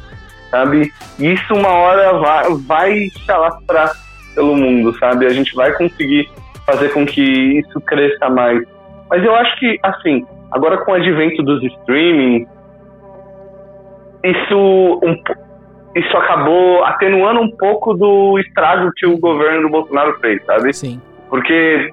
[0.51, 0.92] sabe?
[1.18, 3.92] E isso uma hora vai, vai se alastrar
[4.35, 5.27] pelo mundo, sabe?
[5.27, 6.29] A gente vai conseguir
[6.66, 8.62] fazer com que isso cresça mais.
[9.11, 12.47] Mas eu acho que, assim, agora com o advento dos streaming,
[14.25, 15.15] isso, um
[15.97, 20.73] isso acabou atenuando um pouco do estrago que o governo do Bolsonaro fez, sabe?
[20.73, 21.01] Sim.
[21.31, 21.89] Porque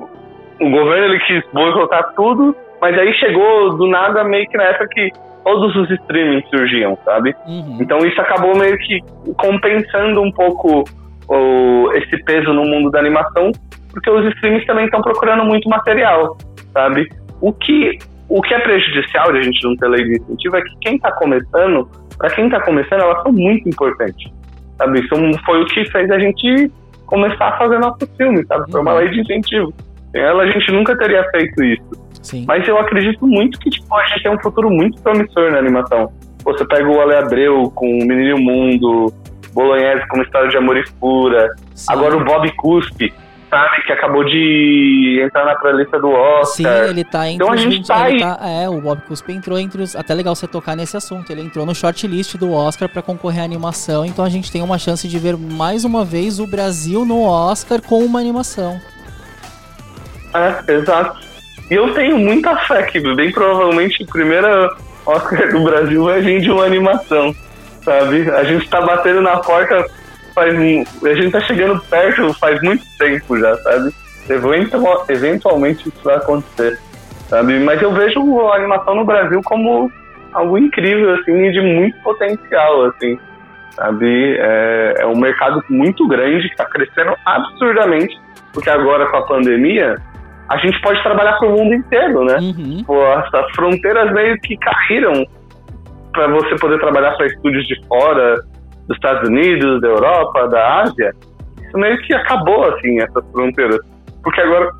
[0.59, 4.87] o governo ele quis boicotar tudo, mas aí chegou do nada meio que na época
[4.89, 5.09] que
[5.43, 7.35] todos os streamings surgiam, sabe?
[7.47, 7.77] Uhum.
[7.79, 8.99] Então isso acabou meio que
[9.37, 10.83] compensando um pouco
[11.27, 13.51] o- esse peso no mundo da animação,
[13.91, 16.37] porque os streams também estão procurando muito material,
[16.73, 17.07] sabe?
[17.39, 17.97] O que,
[18.29, 20.95] o que é prejudicial de a gente não ter lei de incentivo é que quem
[20.95, 21.87] está começando,
[22.21, 24.31] para quem está começando, elas são muito importantes,
[24.77, 24.99] sabe?
[24.99, 26.71] Isso foi o que fez a gente
[27.07, 28.71] começar a fazer nossos filmes, sabe?
[28.71, 29.73] Foi uma lei de incentivo.
[30.11, 32.01] Sem ela a gente nunca teria feito isso.
[32.21, 32.45] Sim.
[32.47, 36.11] Mas eu acredito muito que tipo, a gente tem um futuro muito promissor na animação.
[36.45, 39.13] Você pega o Ale Abreu com o Menino o Mundo,
[39.53, 40.83] Bolognese com uma história de amor e
[41.73, 41.91] Sim.
[41.91, 43.11] agora o Bob Cuspe,
[43.51, 46.07] sabe, que acabou de entrar na pré-lista do
[46.45, 46.83] Sim, Oscar.
[46.89, 48.19] ele tá entre Então a os gente 20, tá aí.
[48.19, 49.95] tá- é, o Bob Cuspe entrou entre os.
[49.95, 51.29] Até legal você tocar nesse assunto.
[51.31, 54.79] Ele entrou no shortlist do Oscar pra concorrer à animação, então a gente tem uma
[54.79, 58.79] chance de ver mais uma vez o Brasil no Oscar com uma animação.
[60.33, 61.19] É, exato.
[61.69, 64.47] E eu tenho muita fé que bem provavelmente o primeiro
[65.05, 67.35] Oscar do Brasil vai vir de uma animação,
[67.83, 68.29] sabe?
[68.31, 69.85] A gente tá batendo na porta
[70.33, 73.91] faz a gente tá chegando perto faz muito tempo já, sabe?
[74.29, 76.79] Eventual- eventualmente isso vai acontecer,
[77.27, 77.59] sabe?
[77.59, 79.91] Mas eu vejo a animação no Brasil como
[80.33, 83.19] algo incrível, assim, e de muito potencial, assim.
[83.75, 84.37] sabe?
[84.39, 88.17] É, é um mercado muito grande que está crescendo absurdamente,
[88.53, 89.95] porque agora com a pandemia
[90.49, 92.35] a gente pode trabalhar para o mundo inteiro, né?
[92.39, 92.83] Uhum.
[92.85, 95.25] Pô, as fronteiras meio que caíram
[96.11, 98.41] para você poder trabalhar para estúdios de fora,
[98.87, 101.13] dos Estados Unidos, da Europa, da Ásia.
[101.65, 103.79] Isso meio que acabou, assim, essas fronteiras.
[104.23, 104.71] Porque agora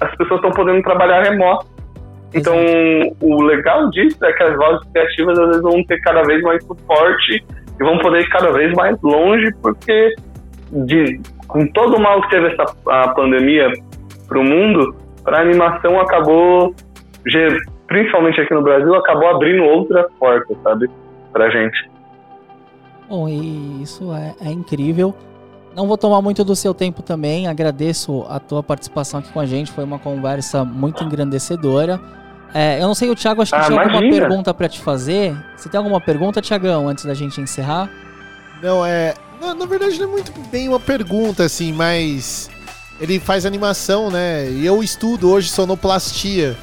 [0.00, 1.66] as pessoas estão podendo trabalhar remoto.
[2.34, 2.54] Então,
[3.20, 6.62] o legal disso é que as vozes criativas às vezes vão ter cada vez mais
[6.64, 7.44] suporte
[7.80, 10.14] e vão poder ir cada vez mais longe, porque
[10.70, 13.72] de, com todo o mal que teve essa a pandemia
[14.26, 16.74] para o mundo, para a animação acabou,
[17.86, 20.90] principalmente aqui no Brasil, acabou abrindo outras portas, sabe?
[21.32, 21.90] Pra gente.
[23.08, 25.14] Bom, e isso é, é incrível.
[25.74, 27.46] Não vou tomar muito do seu tempo também.
[27.46, 29.70] Agradeço a tua participação aqui com a gente.
[29.70, 32.00] Foi uma conversa muito engrandecedora.
[32.52, 34.26] É, eu não sei, o Thiago, acho que Ah, tinha alguma imagina.
[34.26, 35.36] pergunta pra te fazer.
[35.56, 37.90] Você tem alguma pergunta, Thiagão, antes da gente encerrar?
[38.62, 39.14] Não, é.
[39.40, 42.50] Na, na verdade, não é muito bem uma pergunta, assim, mas.
[43.00, 44.50] Ele faz animação, né?
[44.50, 46.56] E eu estudo hoje sonoplastia.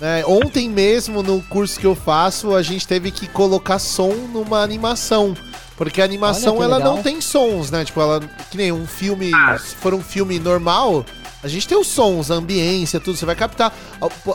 [0.00, 0.24] Né?
[0.26, 5.34] Ontem mesmo, no curso que eu faço, a gente teve que colocar som numa animação.
[5.76, 6.96] Porque a animação, ela legal.
[6.96, 7.84] não tem sons, né?
[7.84, 8.20] Tipo, ela.
[8.50, 9.30] Que nem um filme.
[9.58, 11.04] Se for um filme normal,
[11.42, 13.16] a gente tem os sons, a ambiência, tudo.
[13.16, 13.72] Você vai captar.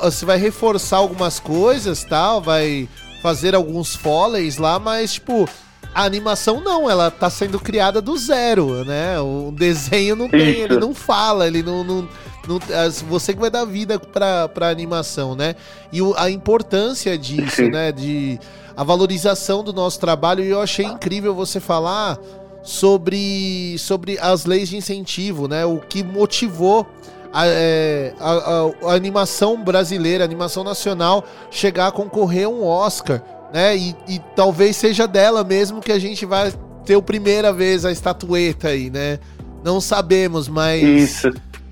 [0.03, 2.41] Você vai reforçar algumas coisas, tal.
[2.41, 2.89] Vai
[3.21, 5.47] fazer alguns foleys lá, mas, tipo.
[5.95, 9.19] A animação não, ela tá sendo criada do zero, né?
[9.19, 10.61] O desenho não tem, Isso.
[10.65, 11.83] ele não fala, ele não.
[11.83, 12.07] não,
[12.47, 15.55] não- as- você que vai dar vida pra, pra animação, né?
[15.91, 17.69] E o- a importância disso, Sim.
[17.71, 17.91] né?
[17.91, 18.39] De
[18.79, 20.41] a valorização do nosso trabalho.
[20.41, 22.17] E eu achei incrível você falar
[22.63, 25.65] sobre, sobre as leis de incentivo, né?
[25.65, 26.87] O que motivou
[27.33, 28.31] a, é, a-
[28.85, 33.21] a- a animação brasileira, a animação nacional, chegar a concorrer a um Oscar,
[33.53, 33.75] né?
[33.75, 36.53] E, e talvez seja dela mesmo que a gente vai
[36.85, 39.19] ter a primeira vez a estatueta aí, né?
[39.61, 40.81] Não sabemos, mas.
[40.83, 41.27] Isso.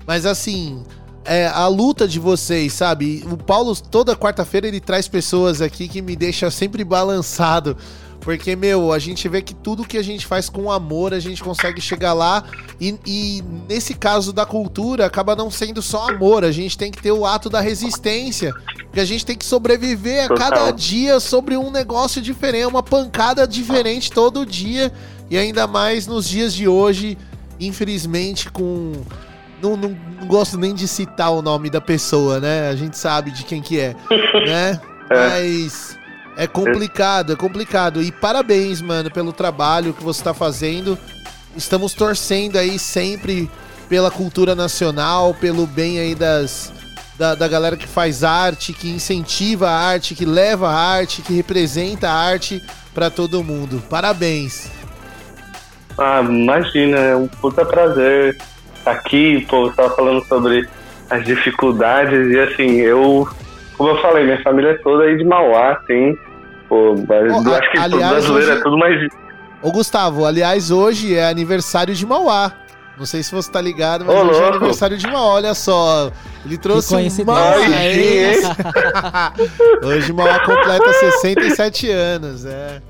[0.06, 0.82] Mas assim,
[1.28, 3.24] é, a luta de vocês, sabe?
[3.30, 7.76] O Paulo, toda quarta-feira, ele traz pessoas aqui que me deixa sempre balançado.
[8.20, 11.42] Porque, meu, a gente vê que tudo que a gente faz com amor, a gente
[11.42, 12.44] consegue chegar lá.
[12.80, 16.44] E, e nesse caso da cultura, acaba não sendo só amor.
[16.44, 18.52] A gente tem que ter o ato da resistência.
[18.84, 20.50] Porque a gente tem que sobreviver a Total.
[20.50, 24.92] cada dia sobre um negócio diferente, uma pancada diferente todo dia.
[25.30, 27.16] E ainda mais nos dias de hoje,
[27.60, 28.92] infelizmente, com.
[29.62, 32.68] Não, não, não gosto nem de citar o nome da pessoa, né?
[32.68, 33.94] A gente sabe de quem que é,
[34.46, 34.80] né?
[35.10, 35.28] É.
[35.28, 35.98] Mas
[36.36, 38.02] é complicado, é complicado.
[38.02, 40.96] E parabéns, mano, pelo trabalho que você tá fazendo.
[41.56, 43.50] Estamos torcendo aí sempre
[43.88, 46.72] pela cultura nacional, pelo bem aí das,
[47.18, 51.32] da, da galera que faz arte, que incentiva a arte, que leva a arte, que
[51.32, 52.62] representa a arte
[52.94, 53.82] pra todo mundo.
[53.90, 54.70] Parabéns.
[55.98, 58.38] Ah, imagina, é um puta prazer
[58.90, 60.68] aqui, pô, você tava falando sobre
[61.10, 63.26] as dificuldades e assim, eu,
[63.76, 66.16] como eu falei, minha família é toda aí de Mauá, assim,
[66.68, 69.08] pô, a- acho que aliás, brasileiro hoje- é tudo mais...
[69.62, 72.52] Ô Gustavo, aliás, hoje é aniversário de Mauá.
[72.96, 75.34] Não sei se você tá ligado, mas Ô, hoje é aniversário de Mauá.
[75.34, 76.10] Olha só,
[76.44, 77.32] ele trouxe um coincidência.
[77.32, 78.42] Mauaense.
[79.84, 82.80] hoje Mauá completa 67 anos, é.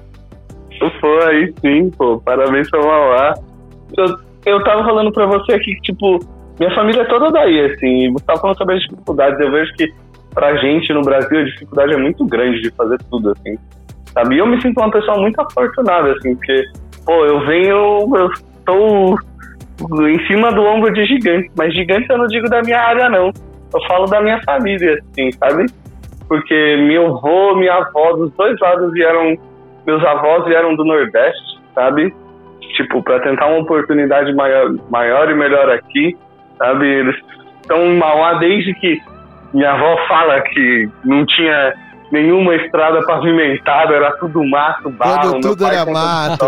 [1.00, 3.34] Pô, aí sim, pô, parabéns pra Mauá.
[3.96, 6.18] Eu, eu tava falando pra você aqui que, tipo,
[6.58, 9.40] minha família é toda daí, assim, você tava falando sobre as dificuldades.
[9.40, 9.92] Eu vejo que
[10.34, 13.56] pra gente no Brasil a dificuldade é muito grande de fazer tudo, assim,
[14.12, 14.36] sabe?
[14.36, 16.64] E eu me sinto uma pessoa muito afortunada, assim, porque,
[17.04, 19.16] pô, eu venho, eu estou
[20.08, 23.32] em cima do ombro de gigante, mas gigante eu não digo da minha área, não.
[23.72, 25.66] Eu falo da minha família, assim, sabe?
[26.26, 29.36] Porque meu avô, minha avó, dos dois lados vieram
[29.86, 32.14] meus avós vieram do Nordeste, sabe?
[32.76, 36.16] Tipo, para tentar uma oportunidade maior, maior e melhor aqui,
[36.56, 36.86] sabe?
[36.86, 37.16] Eles
[37.60, 39.00] estão em Mauá desde que
[39.52, 41.74] minha avó fala que não tinha
[42.10, 45.30] nenhuma estrada pavimentada, era tudo mato, barro.
[45.30, 46.46] Quando tudo era mato.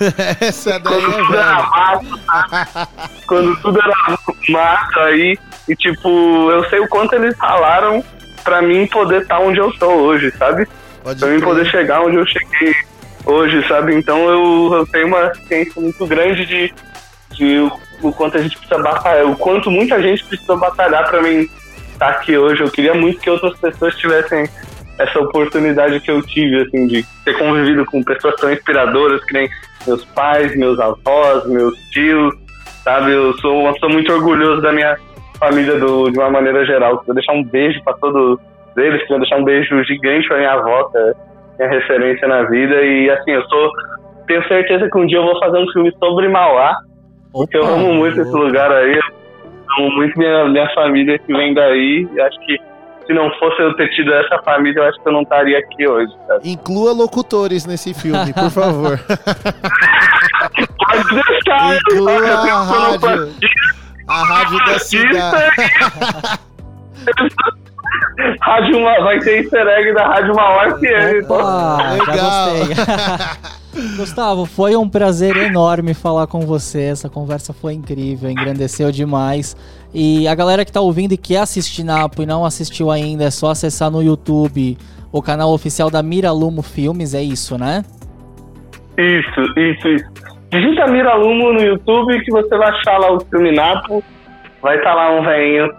[0.40, 2.88] Essa daí Quando é tudo era mato, tá?
[3.26, 4.18] quando tudo era
[4.48, 5.38] mato aí.
[5.68, 8.02] E tipo, eu sei o quanto eles ralaram
[8.44, 10.66] pra mim poder estar onde eu tô hoje, sabe?
[11.02, 12.74] Pode pra mim poder chegar onde eu cheguei
[13.26, 13.94] hoje, sabe?
[13.94, 16.74] Então eu, eu tenho uma ciência muito grande de,
[17.32, 21.20] de o, o quanto a gente precisa batalhar, o quanto muita gente precisou batalhar pra
[21.20, 21.48] mim
[21.92, 22.62] estar aqui hoje.
[22.62, 24.48] Eu queria muito que outras pessoas tivessem
[24.98, 29.48] essa oportunidade que eu tive, assim, de ter convivido com pessoas tão inspiradoras que nem
[29.86, 32.34] meus pais, meus avós, meus tios,
[32.82, 33.12] sabe?
[33.12, 34.96] Eu sou uma pessoa muito orgulhoso da minha
[35.38, 36.98] família do, de uma maneira geral.
[37.00, 38.38] Quero deixar um beijo para todos
[38.76, 41.12] eles, quero deixar um beijo gigante pra minha avó, é
[41.58, 42.74] minha referência na vida.
[42.82, 43.70] E assim, eu sou
[44.26, 46.76] tenho certeza que um dia eu vou fazer um filme sobre Mauá,
[47.32, 48.96] porque eu amo muito esse lugar aí.
[48.96, 49.02] Eu
[49.78, 52.08] amo muito minha, minha família que vem daí.
[52.12, 52.58] E acho que
[53.06, 55.86] se não fosse eu ter tido essa família, eu acho que eu não estaria aqui
[55.86, 56.40] hoje, cara.
[56.44, 58.98] Inclua locutores nesse filme, por favor.
[60.88, 63.34] Pode deixar, Inclua a rádio.
[64.08, 65.56] A rádio da cidade.
[68.40, 71.22] Rádio Ma- vai ter easter egg da Rádio Mauá FM.
[71.24, 71.36] então.
[71.36, 72.50] Opa, já Legal.
[72.56, 72.76] gostei.
[73.98, 76.82] Gustavo, foi um prazer enorme falar com você.
[76.84, 79.54] Essa conversa foi incrível, engrandeceu demais.
[79.92, 83.30] E a galera que tá ouvindo e quer assistir Napo e não assistiu ainda, é
[83.30, 84.78] só acessar no YouTube
[85.12, 87.84] o canal oficial da Miralumo Filmes, é isso, né?
[88.98, 90.04] Isso, isso, isso.
[90.50, 94.02] Digita Miralumo no YouTube que você vai achar lá o filme Napo.
[94.62, 95.70] Vai estar lá um velhinho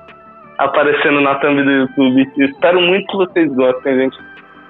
[0.57, 2.29] aparecendo na thumb do YouTube.
[2.37, 4.17] Espero muito que vocês gostem, gente.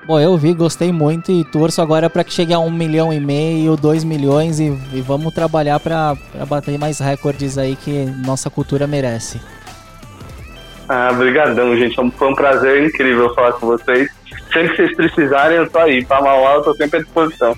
[0.05, 3.19] Bom, eu vi, gostei muito e torço agora para que chegue a um milhão e
[3.19, 6.15] meio, dois milhões e, e vamos trabalhar para
[6.47, 9.41] bater mais recordes aí que nossa cultura merece.
[10.87, 11.95] Ah, brigadão, gente.
[12.11, 14.09] Foi um prazer incrível falar com vocês.
[14.53, 16.05] Sempre que vocês precisarem, eu tô aí.
[16.05, 17.53] Pra Mauá, eu tô sempre à disposição.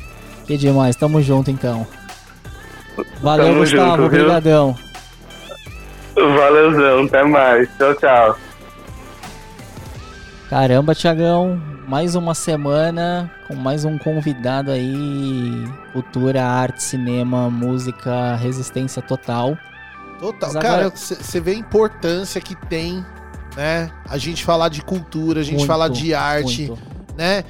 [0.48, 1.86] Que demais, tamo junto então.
[3.22, 4.22] Valeu, Tamo Gustavo, junto, viu?
[4.22, 4.76] obrigadão.
[6.28, 7.70] Valeuzão, até mais.
[7.78, 8.38] Tchau, tchau.
[10.50, 15.64] Caramba, Tiagão, mais uma semana com mais um convidado aí.
[15.94, 19.58] Cultura, arte, cinema, música, resistência total.
[20.20, 20.52] Total.
[20.54, 23.06] Mas Cara, agora- você vê a importância que tem,
[23.56, 23.92] né?
[24.10, 26.84] A gente falar de cultura, a gente Muito, falar de arte, Muito.
[27.16, 27.44] né?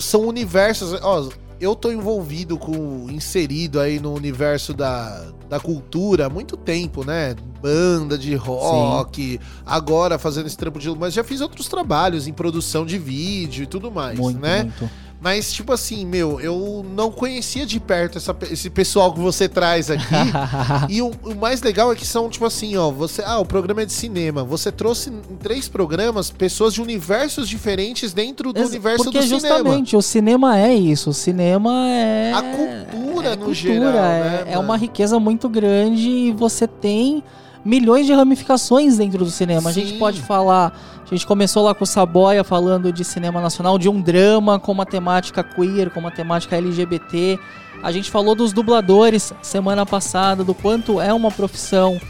[0.00, 0.98] São universos.
[1.02, 1.28] Ó,
[1.60, 3.06] eu tô envolvido com.
[3.10, 7.34] inserido aí no universo da, da cultura há muito tempo, né?
[7.66, 10.88] Banda de rock, agora fazendo esse trampo de.
[10.96, 14.62] Mas já fiz outros trabalhos em produção de vídeo e tudo mais, Muito, né?
[14.62, 14.88] muito.
[15.18, 19.90] Mas, tipo assim, meu, eu não conhecia de perto essa esse pessoal que você traz
[19.90, 20.04] aqui.
[20.90, 23.22] E o, o mais legal é que são, tipo assim, ó, você.
[23.26, 24.44] Ah, o programa é de cinema.
[24.44, 29.24] Você trouxe em três programas pessoas de universos diferentes dentro do Ex- universo Porque do
[29.24, 29.40] cinema.
[29.48, 31.10] justamente o cinema é isso.
[31.10, 32.32] O cinema é.
[32.34, 34.80] A cultura, é no geral, É, né, é uma mano?
[34.80, 37.24] riqueza muito grande e você tem
[37.66, 39.70] milhões de ramificações dentro do cinema.
[39.70, 39.98] A gente Sim.
[39.98, 40.72] pode falar.
[41.04, 44.72] A gente começou lá com o Saboia falando de cinema nacional, de um drama com
[44.72, 47.38] uma temática queer, com uma temática LGBT.
[47.82, 52.00] A gente falou dos dubladores semana passada, do quanto é uma profissão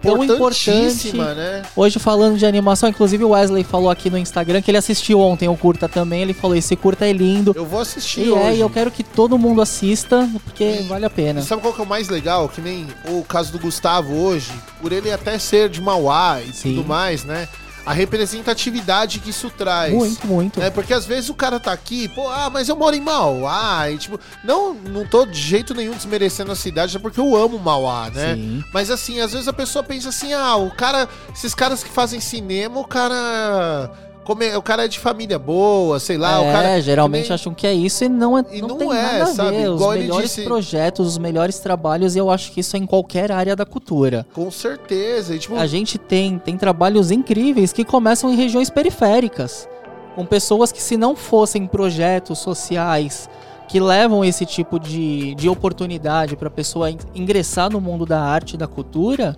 [0.00, 1.62] tão Importantíssima, né?
[1.76, 5.48] Hoje falando de animação, inclusive o Wesley falou aqui no Instagram que ele assistiu ontem
[5.48, 6.22] o curta também.
[6.22, 7.52] Ele falou: esse curta é lindo.
[7.54, 8.42] Eu vou assistir E hoje.
[8.42, 11.42] é, e eu quero que todo mundo assista, porque E- vale a pena.
[11.42, 12.48] Sabe qual que é o mais legal?
[12.48, 16.76] Que nem o caso do Gustavo hoje, por ele até ser de Mauá e Sim.
[16.76, 17.48] tudo mais, né?
[17.86, 19.92] A representatividade que isso traz.
[19.92, 20.62] Muito, muito.
[20.62, 23.90] É, porque às vezes o cara tá aqui, pô, ah, mas eu moro em Mauá,
[23.90, 27.58] e tipo, não, não tô de jeito nenhum desmerecendo a cidade, é porque eu amo
[27.58, 28.34] Mauá, né?
[28.34, 28.64] Sim.
[28.72, 32.20] Mas assim, às vezes a pessoa pensa assim, ah, o cara, esses caras que fazem
[32.20, 33.90] cinema, o cara,
[34.24, 36.80] come, o cara é de família boa, sei lá, o é, cara...
[36.80, 39.22] geralmente nem- acham que é isso e não é E não, não tem é, nada
[39.24, 39.56] a sabe?
[39.56, 39.68] ver.
[39.68, 42.86] Os Igual melhores disse- projetos, os melhores trabalhos, e eu acho que isso é em
[42.86, 44.26] qualquer área da cultura.
[44.34, 49.68] Com certeza, e tipo, A gente tem, tem trabalhos incríveis que começam em regiões periféricas,
[50.14, 53.28] com pessoas que se não fossem projetos sociais
[53.66, 58.20] que levam esse tipo de, de oportunidade para a pessoa in- ingressar no mundo da
[58.20, 59.36] arte e da cultura,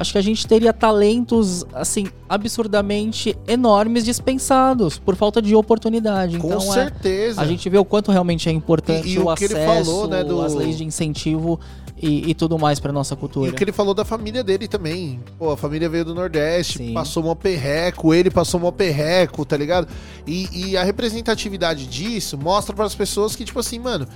[0.00, 6.38] acho que a gente teria talentos assim absurdamente enormes dispensados por falta de oportunidade.
[6.38, 7.40] com então é, certeza.
[7.40, 9.84] a gente vê o quanto realmente é importante E- e o, o que ele acesso,
[9.90, 11.60] falou, né, do- as leis de incentivo
[12.02, 13.50] e, e tudo mais para nossa E cultura.
[13.50, 15.20] o que ele falou da família dele também.
[15.38, 16.94] Pô, a família veio do Nordeste, Sim.
[16.94, 19.86] passou mó perreco, ele passou mó perreco, tá ligado?
[20.26, 24.06] E, e a representatividade disso mostra para as pessoas que, tipo assim, mano,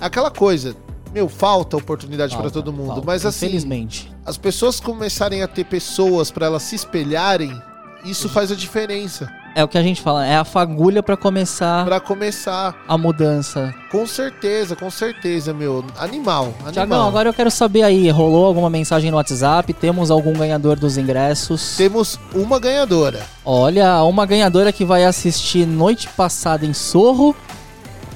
[0.00, 0.74] aquela coisa,
[1.12, 2.86] meu, falta oportunidade Falta, todo mundo.
[2.86, 4.10] falta, mas assim, infelizmente.
[4.24, 7.60] As pessoas começarem a ter pessoas pra elas se espelharem,
[8.04, 9.30] isso faz a diferença.
[9.56, 13.72] É o que a gente fala, é a fagulha pra começar Pra começar, a mudança.
[13.88, 15.84] com certeza, com certeza, meu.
[15.96, 16.72] Animal, animal.
[16.72, 19.72] Tiagão, agora eu quero saber aí, rolou alguma mensagem no WhatsApp?
[19.74, 21.76] Temos algum ganhador dos ingressos?
[21.76, 23.24] Temos uma ganhadora.
[23.44, 27.34] Olha, uma ganhadora que vai assistir noite passada em Sorro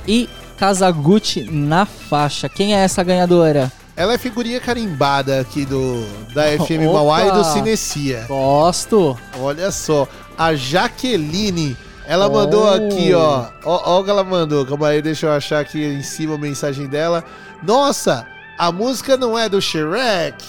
[0.08, 0.28] e
[0.58, 2.48] Kazaguchi na faixa.
[2.48, 3.70] Quem é essa ganhadora?
[3.98, 6.92] Ela é figurinha carimbada aqui do da FM Opa!
[6.92, 8.24] Mauá e do Cinecia.
[8.28, 9.18] Gosto.
[9.40, 10.06] Olha só,
[10.38, 11.76] a Jaqueline,
[12.06, 12.32] ela Oh.
[12.32, 13.46] mandou aqui, ó.
[13.64, 13.98] ó.
[14.00, 14.64] O que ela mandou.
[14.64, 17.24] Calma aí, deixa eu achar aqui em cima a mensagem dela.
[17.62, 18.24] Nossa,
[18.56, 20.44] a música não é do Shrek.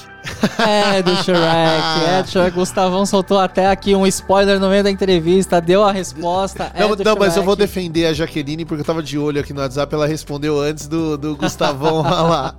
[0.59, 1.39] É, do Shrek.
[2.07, 2.51] É, do Shrek.
[2.51, 6.71] Gustavão soltou até aqui um spoiler no meio da entrevista, deu a resposta.
[6.75, 9.53] é Não, não, mas eu vou defender a Jaqueline porque eu tava de olho aqui
[9.53, 12.53] no WhatsApp, ela respondeu antes do, do Gustavão lá.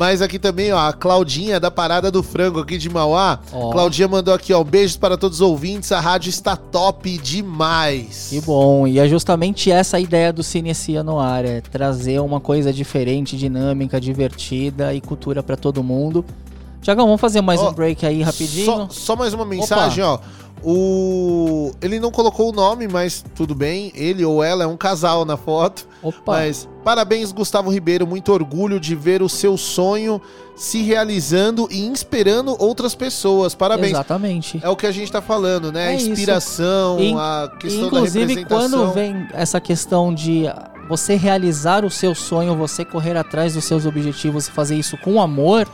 [0.00, 3.38] Mas aqui também, ó, a Claudinha da Parada do Frango aqui de Mauá.
[3.52, 3.70] Ó.
[3.70, 8.28] Claudinha mandou aqui, ó, beijos para todos os ouvintes, a rádio está top demais.
[8.30, 12.40] Que bom, e é justamente essa a ideia do Cinecia no ar, é trazer uma
[12.40, 16.24] coisa diferente, dinâmica, divertida e cultura pra todo mundo.
[16.90, 18.66] Tiagão, vamos fazer mais Ó, um break aí rapidinho?
[18.66, 20.18] Só, só mais uma mensagem, ó.
[20.62, 23.90] O ele não colocou o nome, mas tudo bem.
[23.94, 25.86] Ele ou ela é um casal na foto.
[26.02, 28.06] Opa, Mas parabéns, Gustavo Ribeiro.
[28.06, 30.20] Muito orgulho de ver o seu sonho
[30.54, 33.54] se realizando e inspirando outras pessoas.
[33.54, 33.92] Parabéns.
[33.92, 34.60] exatamente.
[34.62, 35.86] É o que a gente tá falando, né?
[35.86, 38.80] É a inspiração, In- a questão Inclusive, da representação.
[38.80, 40.44] quando vem essa questão de
[40.88, 45.20] você realizar o seu sonho, você correr atrás dos seus objetivos e fazer isso com
[45.22, 45.66] amor,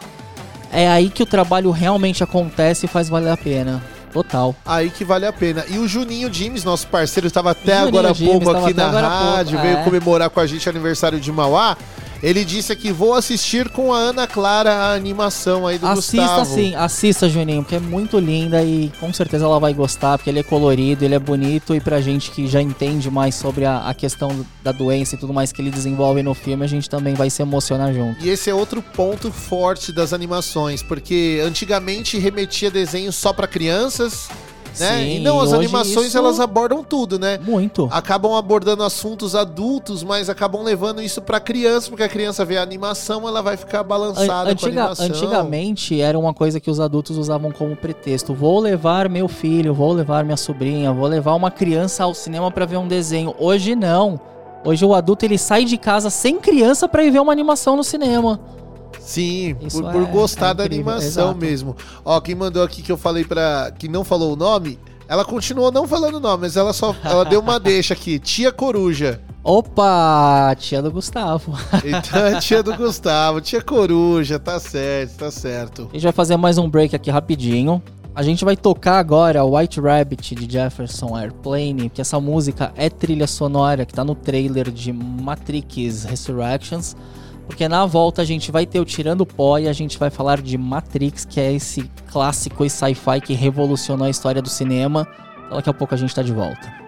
[0.77, 3.83] é aí que o trabalho realmente acontece e faz valer a pena.
[4.13, 4.55] Total.
[4.65, 5.65] Aí que vale a pena.
[5.69, 8.91] E o Juninho Dimes, nosso parceiro, estava até Juninho agora há pouco aqui na há
[8.91, 9.83] pouco, rádio, veio é.
[9.83, 11.79] comemorar com a gente o aniversário de Mauá.
[12.23, 16.55] Ele disse aqui: vou assistir com a Ana Clara a animação aí do Assista Gustavo.
[16.55, 20.41] sim, assista, Juninho, porque é muito linda e com certeza ela vai gostar, porque ele
[20.41, 23.95] é colorido, ele é bonito e pra gente que já entende mais sobre a, a
[23.95, 27.31] questão da doença e tudo mais que ele desenvolve no filme, a gente também vai
[27.31, 28.25] se emocionar junto.
[28.25, 34.29] E esse é outro ponto forte das animações, porque antigamente remetia desenho só para crianças,
[34.79, 34.99] né?
[34.99, 37.39] Sim, e não, as animações isso- elas abordam tudo, né?
[37.43, 37.89] Muito.
[37.91, 42.63] Acabam abordando assuntos adultos, mas acabam levando isso pra criança, porque a criança vê a
[42.63, 45.07] animação, ela vai ficar balançada An- com a antiga- animação.
[45.07, 48.35] antigamente era uma coisa que os adultos usavam como pretexto.
[48.35, 52.67] Vou levar meu filho, vou levar minha sobrinha, vou levar uma criança ao cinema pra
[52.67, 53.35] ver um desenho.
[53.39, 54.19] Hoje não.
[54.65, 57.85] Hoje o adulto ele sai de casa sem criança pra ir ver uma animação no
[57.85, 58.41] cinema.
[59.01, 61.39] Sim, por, por é- gostar é da animação exato.
[61.39, 61.77] mesmo.
[62.05, 63.73] Ó, quem mandou aqui que eu falei pra.
[63.79, 64.79] que não falou o nome,
[65.09, 66.95] ela continuou não falando o nome, mas ela só.
[67.05, 68.19] Ela deu uma deixa aqui.
[68.19, 69.21] Tia Coruja.
[69.45, 71.57] Opa, tia do Gustavo.
[71.85, 75.89] Então é tia do Gustavo, tia Coruja, tá certo, tá certo.
[75.91, 77.81] A gente vai fazer mais um break aqui rapidinho.
[78.13, 83.27] A gente vai tocar agora White Rabbit de Jefferson Airplane, que essa música é trilha
[83.27, 86.97] sonora que tá no trailer de Matrix Resurrections.
[87.47, 90.43] Porque na volta a gente vai ter o Tirando Pó e a gente vai falar
[90.43, 95.07] de Matrix, que é esse clássico e sci-fi que revolucionou a história do cinema.
[95.51, 96.86] Daqui a pouco a gente tá de volta.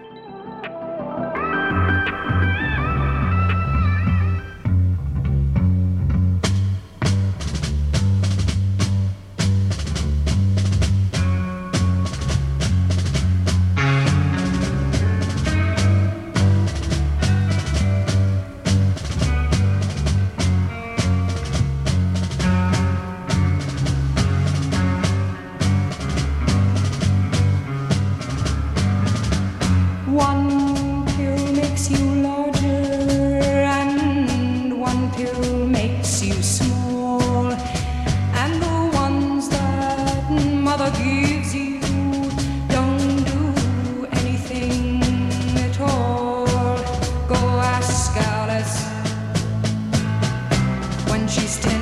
[51.29, 51.78] She's ten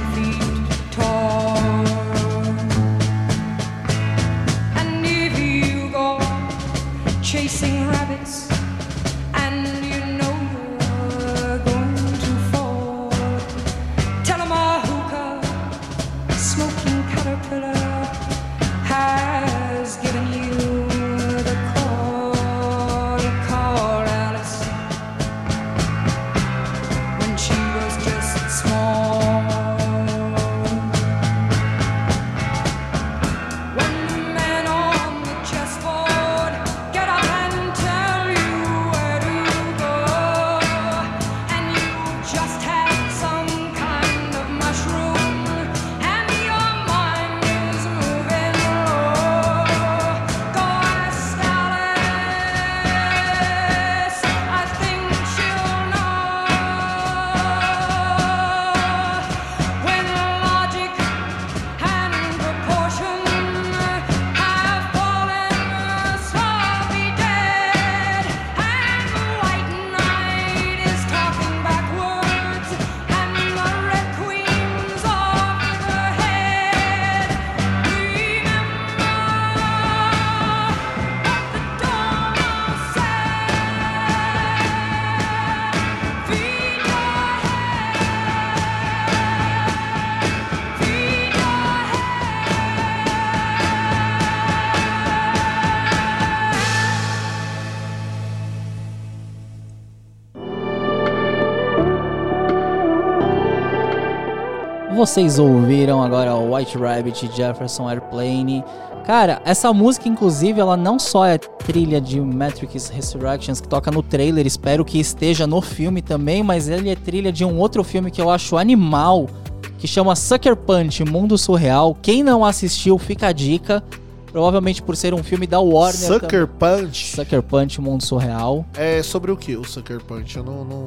[105.07, 108.61] Vocês ouviram agora o White Rabbit Jefferson Airplane.
[109.05, 114.03] Cara, essa música, inclusive, ela não só é trilha de Matrix Resurrections, que toca no
[114.03, 118.11] trailer, espero que esteja no filme também, mas ele é trilha de um outro filme
[118.11, 119.29] que eu acho animal,
[119.77, 121.97] que chama Sucker Punch Mundo Surreal.
[122.01, 123.81] Quem não assistiu, fica a dica.
[124.29, 126.01] Provavelmente por ser um filme da Warner.
[126.01, 126.19] também.
[126.19, 127.15] Sucker Punch.
[127.15, 128.65] Sucker Punch Mundo Surreal.
[128.75, 130.35] É sobre o que o Sucker Punch?
[130.35, 130.65] Eu não.
[130.65, 130.85] não...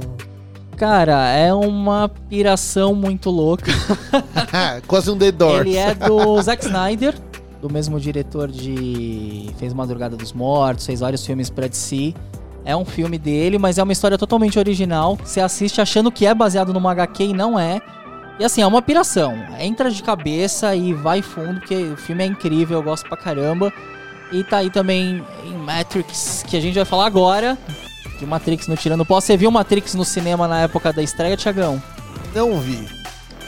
[0.80, 3.70] Cara, é uma piração muito louca.
[4.88, 5.66] Quase um The Doors.
[5.66, 7.14] Ele é do Zack Snyder,
[7.60, 9.50] do mesmo diretor de.
[9.58, 12.14] fez Madrugada dos Mortos, fez vários filmes pra DC.
[12.64, 15.18] É um filme dele, mas é uma história totalmente original.
[15.22, 17.82] Você assiste achando que é baseado numa HQ e não é.
[18.38, 19.34] E assim, é uma piração.
[19.58, 23.70] Entra de cabeça e vai fundo, porque o filme é incrível, eu gosto pra caramba.
[24.32, 27.58] E tá aí também em Matrix, que a gente vai falar agora.
[28.20, 29.18] De Matrix no Tirando Pó.
[29.18, 31.82] Você viu Matrix no cinema na época da estreia, Tiagão?
[32.34, 32.86] Não vi.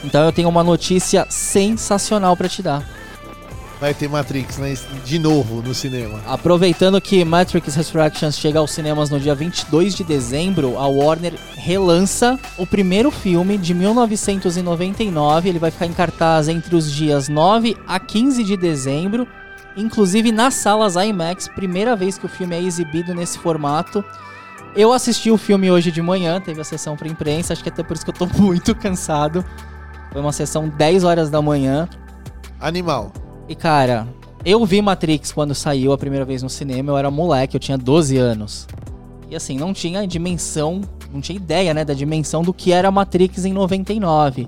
[0.03, 2.83] Então eu tenho uma notícia sensacional pra te dar.
[3.79, 4.75] Vai ter Matrix né?
[5.05, 6.19] de novo no cinema.
[6.25, 12.39] Aproveitando que Matrix Resurrections chega aos cinemas no dia 22 de dezembro, a Warner relança
[12.57, 15.49] o primeiro filme de 1999.
[15.49, 19.27] Ele vai ficar em cartaz entre os dias 9 a 15 de dezembro,
[19.77, 24.03] inclusive nas salas IMAX, primeira vez que o filme é exibido nesse formato.
[24.75, 27.83] Eu assisti o filme hoje de manhã, teve a sessão pra imprensa, acho que até
[27.83, 29.45] por isso que eu tô muito cansado.
[30.11, 31.87] Foi uma sessão 10 horas da manhã.
[32.59, 33.11] Animal.
[33.47, 34.07] E cara,
[34.43, 37.77] eu vi Matrix quando saiu a primeira vez no cinema, eu era moleque, eu tinha
[37.77, 38.67] 12 anos.
[39.29, 43.45] E assim, não tinha dimensão, não tinha ideia, né, da dimensão do que era Matrix
[43.45, 44.47] em 99.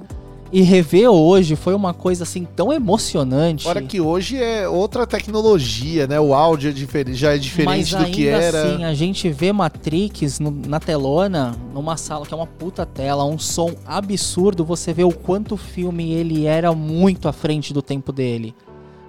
[0.52, 3.64] E rever hoje foi uma coisa assim tão emocionante.
[3.64, 6.20] Fora que hoje é outra tecnologia, né?
[6.20, 8.74] O áudio é diferente, já é diferente Mas do que era.
[8.74, 13.26] assim, a gente vê Matrix no- na telona, numa sala que é uma puta tela,
[13.26, 17.82] um som absurdo, você vê o quanto o filme ele era muito à frente do
[17.82, 18.54] tempo dele.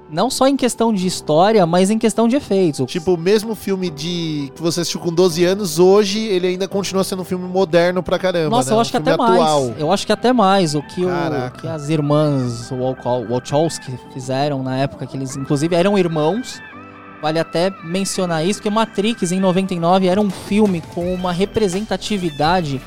[0.08, 2.90] Não só em questão de história, mas em questão de efeitos.
[2.90, 7.02] Tipo, o mesmo filme de que você assistiu com 12 anos, hoje ele ainda continua
[7.02, 8.50] sendo um filme moderno pra caramba.
[8.50, 8.74] Nossa, né?
[8.74, 9.64] eu Um acho que filme até atual.
[9.66, 9.80] mais.
[9.80, 10.74] Eu acho que até mais.
[10.74, 12.70] O que, o, que as irmãs
[13.28, 16.60] Wachowski fizeram na época, que eles inclusive eram irmãos.
[17.20, 22.80] Vale até mencionar isso, porque Matrix em 99 era um filme com uma representatividade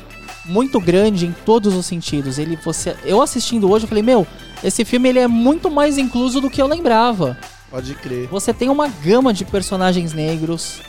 [0.45, 2.37] muito grande em todos os sentidos.
[2.37, 4.25] Ele, você, eu assistindo hoje, eu falei, meu,
[4.63, 7.37] esse filme ele é muito mais incluso do que eu lembrava.
[7.69, 8.27] Pode crer.
[8.27, 10.81] Você tem uma gama de personagens negros.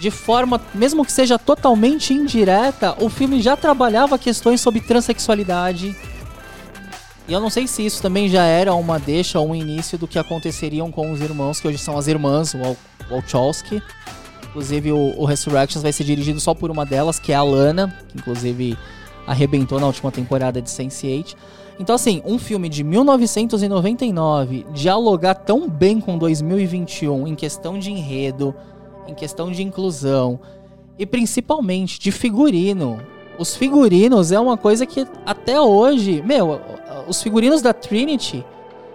[0.00, 5.96] De forma, mesmo que seja totalmente indireta, o filme já trabalhava questões sobre transexualidade.
[7.28, 10.06] E eu não sei se isso também já era uma deixa ou um início do
[10.06, 12.76] que aconteceriam com os irmãos, que hoje são as irmãs Wal-
[13.10, 13.82] Wachowski.
[14.50, 17.94] Inclusive, o, o Resurrections vai ser dirigido só por uma delas, que é a Lana,
[18.08, 18.76] que inclusive
[19.26, 21.34] arrebentou na última temporada de Sense8.
[21.78, 22.82] Então, assim, um filme de
[23.70, 28.54] 1999 dialogar tão bem com 2021 em questão de enredo,
[29.06, 30.38] em questão de inclusão
[30.98, 32.98] e principalmente de figurino.
[33.38, 36.58] Os figurinos é uma coisa que até hoje, meu,
[37.06, 38.42] os figurinos da Trinity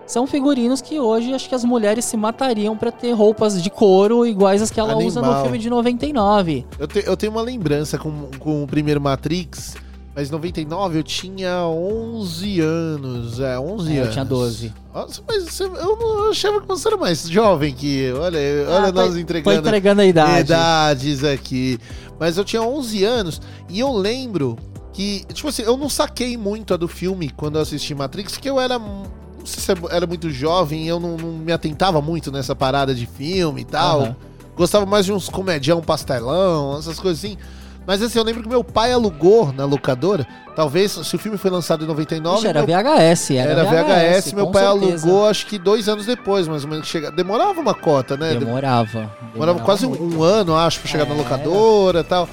[0.08, 4.26] são figurinos que hoje acho que as mulheres se matariam pra ter roupas de couro
[4.26, 5.44] iguais às que ela usa no Animal.
[5.44, 6.66] filme de 99.
[6.80, 9.76] Eu, te- eu tenho uma lembrança com, com o primeiro Matrix,
[10.16, 13.40] mas em 99 eu tinha 11 anos.
[13.40, 14.14] É, 11 É, eu anos.
[14.14, 14.74] tinha 12.
[14.94, 18.22] Nossa, mas você- eu não eu achava que você era mais jovem que eu.
[18.22, 19.62] Olha, olha Ah, nós tô- entregando.
[19.62, 20.40] Tô entregando a idade.
[20.42, 21.80] idades aqui.
[22.20, 24.58] Mas eu tinha 11 anos e eu lembro
[24.94, 28.50] que, tipo assim, eu não saquei muito a do filme quando eu assisti Matrix, porque
[28.50, 28.78] eu era.
[28.78, 32.56] Não sei se eu era muito jovem e eu não, não me atentava muito nessa
[32.56, 34.02] parada de filme e tal.
[34.02, 34.16] Aham.
[34.56, 37.38] Gostava mais de uns comedião pastelão, essas coisas assim.
[37.86, 40.26] Mas assim, eu lembro que meu pai alugou na locadora.
[40.56, 42.38] Talvez, se o filme foi lançado em 99.
[42.38, 45.08] Ixi, era meu VHS, era, era VHS, meu com pai certeza.
[45.08, 46.88] alugou acho que dois anos depois, mais ou menos.
[46.88, 47.10] Chega...
[47.12, 48.36] Demorava uma cota, né?
[48.36, 49.10] Demorava.
[49.34, 50.04] Demorava quase muito.
[50.04, 51.18] um, ano, acho, pra chegar na É.
[51.18, 52.30] locadora e tal.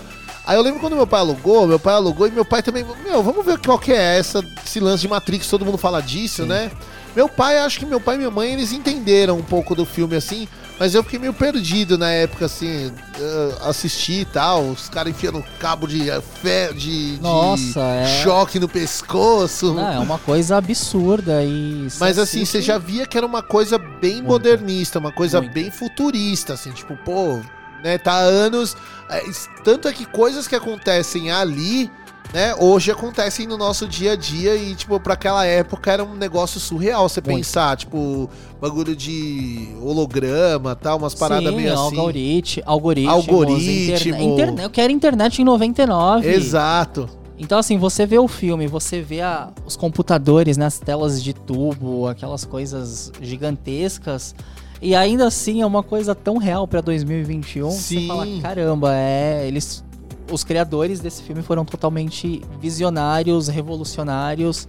[0.46, 3.22] Aí eu lembro quando meu pai alugou, meu pai alugou e meu pai também, meu,
[3.22, 6.48] vamos ver qual que é essa, esse lance de Matrix, todo mundo fala disso, Sim.
[6.48, 6.70] né?
[7.14, 10.16] Meu pai, acho que meu pai e minha mãe, eles entenderam um pouco do filme
[10.16, 15.12] assim, mas eu fiquei meio perdido na época, assim, eh, assistir e tal, os caras
[15.12, 18.22] enfiando cabo de eh, fé, de, de Nossa, é.
[18.22, 19.74] choque no pescoço.
[19.74, 21.88] Não, é uma coisa absurda e.
[21.98, 24.28] Mas assim, você já via que era uma coisa bem Muito.
[24.28, 25.52] modernista, uma coisa Muito.
[25.52, 27.40] bem futurista, assim, tipo, pô,
[27.82, 28.76] né, tá há anos.
[29.10, 29.22] é,
[29.64, 31.90] tanto é que coisas que acontecem ali,
[32.32, 36.14] né, hoje acontecem no nosso dia a dia e, tipo, pra aquela época era um
[36.14, 37.36] negócio surreal você Muito.
[37.38, 38.28] pensar, tipo,
[38.60, 41.82] bagulho de holograma tal, umas paradas Sim, meio assim.
[41.82, 43.14] algorit, algoritmos.
[43.14, 43.94] Algoritmo.
[44.18, 44.24] Interne...
[44.24, 44.62] Interne...
[44.62, 46.28] Eu quero internet em 99.
[46.28, 47.08] Exato.
[47.40, 52.08] Então, assim, você vê o filme, você vê a- os computadores nas telas de tubo,
[52.08, 54.34] aquelas coisas gigantescas,
[54.82, 57.70] e ainda assim é uma coisa tão real pra 2021.
[57.70, 58.06] Você Sim.
[58.08, 59.46] fala, caramba, é.
[59.46, 59.84] Eles.
[60.30, 64.68] Os criadores desse filme foram totalmente visionários, revolucionários.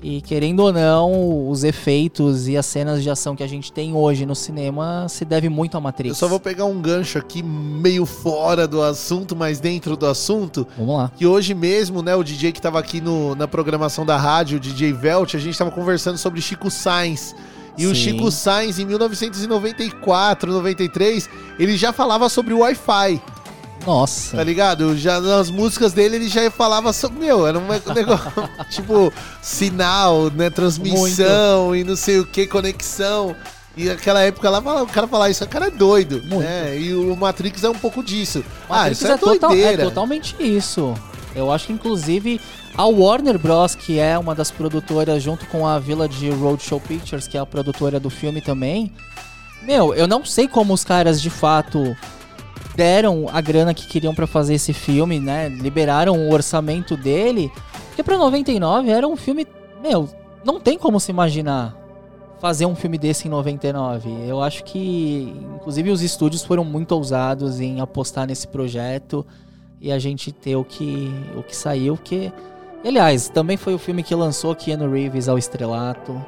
[0.00, 3.92] E querendo ou não, os efeitos e as cenas de ação que a gente tem
[3.94, 6.10] hoje no cinema se deve muito à Matrix.
[6.10, 10.64] Eu só vou pegar um gancho aqui meio fora do assunto, mas dentro do assunto.
[10.78, 11.10] Vamos lá.
[11.16, 14.60] Que hoje mesmo, né, o DJ que tava aqui no- na programação da rádio, o
[14.60, 17.34] DJ Velt, a gente tava conversando sobre Chico Sainz.
[17.76, 17.94] E o Sim.
[18.02, 21.28] Chico Sainz, em 1994, 93,
[21.58, 23.20] ele já falava sobre o Wi-Fi,
[23.88, 24.36] Nossa.
[24.36, 24.96] tá ligado?
[24.98, 28.30] Já nas músicas dele ele já falava sobre, meu, era um negócio
[28.70, 29.10] tipo
[29.40, 33.34] sinal, né, transmissão e não sei o que, conexão.
[33.76, 36.40] E naquela época lá, o cara falar isso, o cara é doido, Muito.
[36.40, 36.76] né?
[36.78, 38.44] E o Matrix é um pouco disso.
[38.68, 39.82] ah, Matrix isso é, total- doideira.
[39.82, 40.94] é totalmente isso.
[41.34, 42.40] Eu acho que, inclusive,
[42.76, 47.36] a Warner Bros., que é uma das produtoras, junto com a Village Roadshow Pictures, que
[47.36, 48.92] é a produtora do filme também.
[49.62, 51.96] Meu, eu não sei como os caras de fato
[52.78, 55.48] deram a grana que queriam pra fazer esse filme, né?
[55.48, 57.50] Liberaram o orçamento dele.
[57.88, 59.44] Porque pra 99 era um filme.
[59.82, 60.08] Meu,
[60.44, 61.76] não tem como se imaginar
[62.38, 64.08] fazer um filme desse em 99.
[64.28, 69.26] Eu acho que, inclusive, os estúdios foram muito ousados em apostar nesse projeto
[69.80, 72.32] e a gente ter o que, o que saiu, que...
[72.84, 76.24] Aliás, também foi o filme que lançou Keanu Reeves ao estrelato.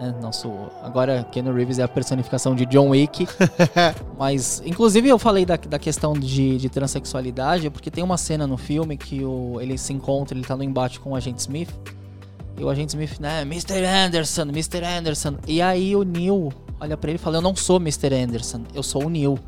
[0.00, 0.50] É, nosso,
[0.82, 3.26] agora Keanu Reeves é a personificação de John Wick.
[4.18, 8.56] Mas, inclusive, eu falei da, da questão de, de transexualidade, porque tem uma cena no
[8.56, 11.70] filme que o, ele se encontra, ele tá no embate com o agente Smith.
[12.56, 13.84] E o agente Smith, né, Mr.
[13.84, 14.84] Anderson, Mr.
[14.84, 15.36] Anderson.
[15.46, 18.14] E aí o Neil olha pra ele e fala: Eu não sou Mr.
[18.14, 19.38] Anderson, eu sou o Neil.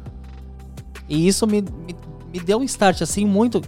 [1.08, 1.96] E isso me, me,
[2.32, 3.60] me deu um start, assim, muito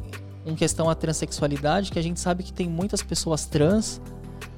[0.46, 4.00] em questão à transexualidade, que a gente sabe que tem muitas pessoas trans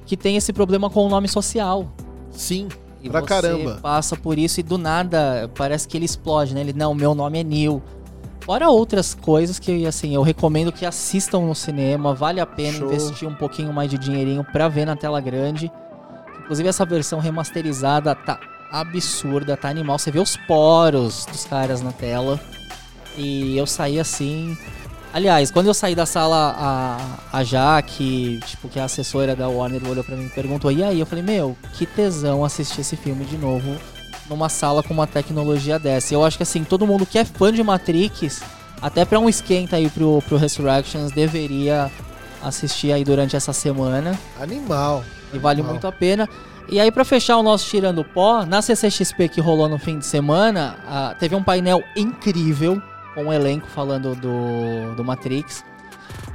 [0.05, 1.91] que tem esse problema com o nome social.
[2.31, 2.67] Sim,
[3.01, 3.79] E Pra você caramba.
[3.81, 6.61] passa por isso e do nada parece que ele explode, né?
[6.61, 7.81] Ele, não, meu nome é Neil.
[8.41, 12.13] Fora outras coisas que, assim, eu recomendo que assistam no cinema.
[12.13, 12.87] Vale a pena Show.
[12.93, 15.71] investir um pouquinho mais de dinheirinho pra ver na tela grande.
[16.41, 18.39] Inclusive, essa versão remasterizada tá
[18.71, 19.97] absurda, tá animal.
[19.99, 22.39] Você vê os poros dos caras na tela.
[23.17, 24.57] E eu saí assim.
[25.11, 29.47] Aliás, quando eu saí da sala, a, a Jaque, tipo, que é a assessora da
[29.49, 30.99] Warner, olhou pra mim e perguntou: E aí?
[30.99, 33.75] Eu falei: Meu, que tesão assistir esse filme de novo
[34.29, 36.13] numa sala com uma tecnologia dessa.
[36.13, 38.41] Eu acho que, assim, todo mundo que é fã de Matrix,
[38.79, 41.91] até pra um esquenta aí pro, pro Resurrections, deveria
[42.43, 44.17] assistir aí durante essa semana.
[44.39, 45.03] animal.
[45.33, 45.73] E vale Animal.
[45.73, 46.29] muito a pena.
[46.69, 50.05] E aí, pra fechar o nosso Tirando Pó, na CCXP que rolou no fim de
[50.05, 52.79] semana, ah, teve um painel incrível
[53.13, 55.63] com o elenco falando do, do Matrix.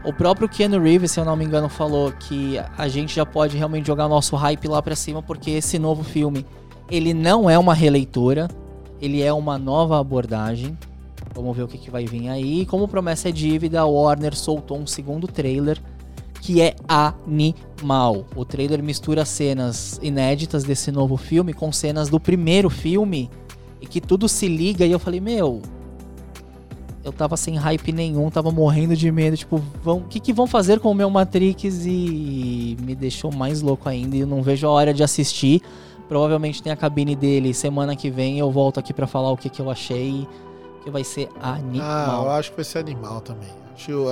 [0.04, 3.56] O próprio Keanu Reeves, se eu não me engano, falou que a gente já pode
[3.56, 6.44] realmente jogar nosso hype lá pra cima, porque esse novo filme,
[6.90, 8.48] ele não é uma releitura,
[9.00, 10.76] ele é uma nova abordagem.
[11.34, 12.66] Vamos ver o que, que vai vir aí.
[12.66, 15.80] Como promessa é dívida, a Warner soltou um segundo trailer
[16.40, 18.26] que é animal.
[18.36, 23.30] O trailer mistura cenas inéditas desse novo filme com cenas do primeiro filme
[23.80, 25.62] e que tudo se liga e eu falei, meu,
[27.04, 30.46] eu tava sem hype nenhum, tava morrendo de medo, tipo, vão, o que que vão
[30.46, 34.66] fazer com o meu Matrix e me deixou mais louco ainda e eu não vejo
[34.66, 35.60] a hora de assistir.
[36.08, 39.48] Provavelmente tem a cabine dele semana que vem, eu volto aqui pra falar o que
[39.48, 40.26] que eu achei,
[40.82, 42.30] que vai ser Ah, eu animal.
[42.30, 43.48] acho que vai ser animal também.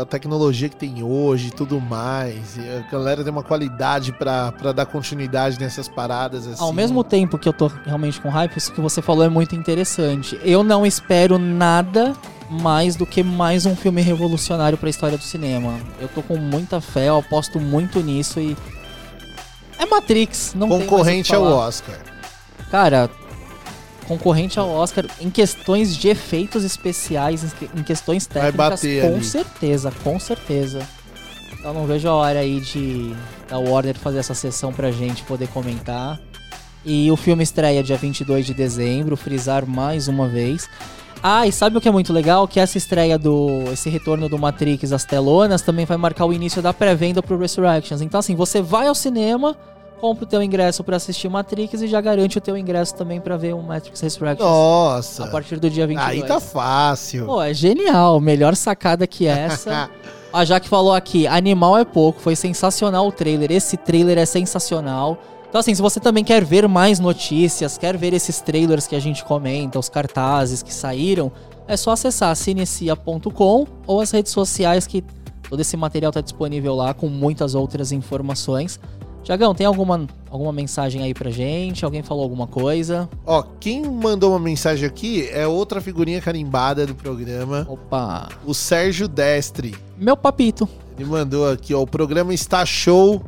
[0.00, 2.56] A tecnologia que tem hoje e tudo mais.
[2.56, 6.46] E a galera tem uma qualidade pra, pra dar continuidade nessas paradas.
[6.46, 6.62] Assim.
[6.62, 9.54] Ao mesmo tempo que eu tô realmente com hype, isso que você falou é muito
[9.54, 10.38] interessante.
[10.42, 12.12] Eu não espero nada
[12.50, 15.78] mais do que mais um filme revolucionário pra história do cinema.
[16.00, 18.56] Eu tô com muita fé, eu aposto muito nisso e.
[19.78, 21.44] É Matrix, não Concorrente ao.
[21.44, 21.98] Oscar.
[22.70, 23.10] Cara,
[24.06, 29.02] concorrente ao Oscar em questões de efeitos especiais, em que- em questões Vai técnicas, bater
[29.02, 29.24] com ali.
[29.24, 30.86] certeza, com certeza.
[31.58, 33.14] Então não vejo a hora aí de
[33.48, 36.18] da Warner fazer essa sessão pra gente poder comentar.
[36.84, 40.68] E o filme estreia dia 22 de dezembro, frisar mais uma vez.
[41.22, 42.48] Ah, e sabe o que é muito legal?
[42.48, 43.62] Que essa estreia do.
[43.72, 48.00] Esse retorno do Matrix às telonas também vai marcar o início da pré-venda pro Resurrections.
[48.02, 49.56] Então, assim, você vai ao cinema,
[50.02, 53.36] compra o teu ingresso pra assistir Matrix e já garante o teu ingresso também pra
[53.36, 55.24] ver o Matrix Resurrections Nossa.
[55.24, 56.08] a partir do dia 22.
[56.08, 57.26] Aí tá fácil.
[57.26, 58.20] Pô, é genial.
[58.20, 59.88] Melhor sacada que essa.
[60.32, 63.52] A Jaque falou aqui, animal é pouco, foi sensacional o trailer.
[63.52, 65.18] Esse trailer é sensacional.
[65.48, 69.00] Então, assim, se você também quer ver mais notícias, quer ver esses trailers que a
[69.00, 71.30] gente comenta, os cartazes que saíram,
[71.68, 75.04] é só acessar cinecia.com ou as redes sociais que
[75.52, 78.80] Todo esse material está disponível lá com muitas outras informações.
[79.22, 81.84] Tiagão, tem alguma, alguma mensagem aí pra gente?
[81.84, 83.08] Alguém falou alguma coisa?
[83.24, 88.28] Ó, quem mandou uma mensagem aqui é outra figurinha carimbada do programa, Opa!
[88.44, 89.76] o Sérgio Destre.
[89.96, 90.68] Meu papito.
[90.98, 93.22] Ele mandou aqui, ó, o programa está show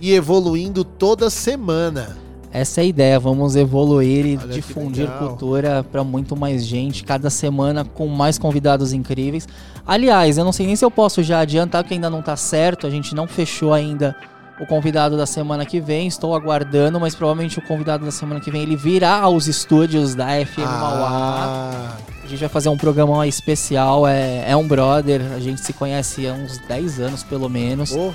[0.00, 2.16] e evoluindo toda semana.
[2.52, 7.28] Essa é a ideia, vamos evoluir e Olha difundir cultura para muito mais gente, cada
[7.30, 9.48] semana com mais convidados incríveis.
[9.86, 12.86] Aliás, eu não sei nem se eu posso já adiantar que ainda não tá certo,
[12.86, 14.14] a gente não fechou ainda
[14.60, 18.50] o convidado da semana que vem, estou aguardando, mas provavelmente o convidado da semana que
[18.50, 21.08] vem ele virá aos estúdios da FM Mauá.
[21.10, 25.72] Ah, A gente vai fazer um programa especial, é, é um brother, a gente se
[25.72, 27.92] conhece há uns 10 anos pelo menos.
[27.92, 28.12] ô,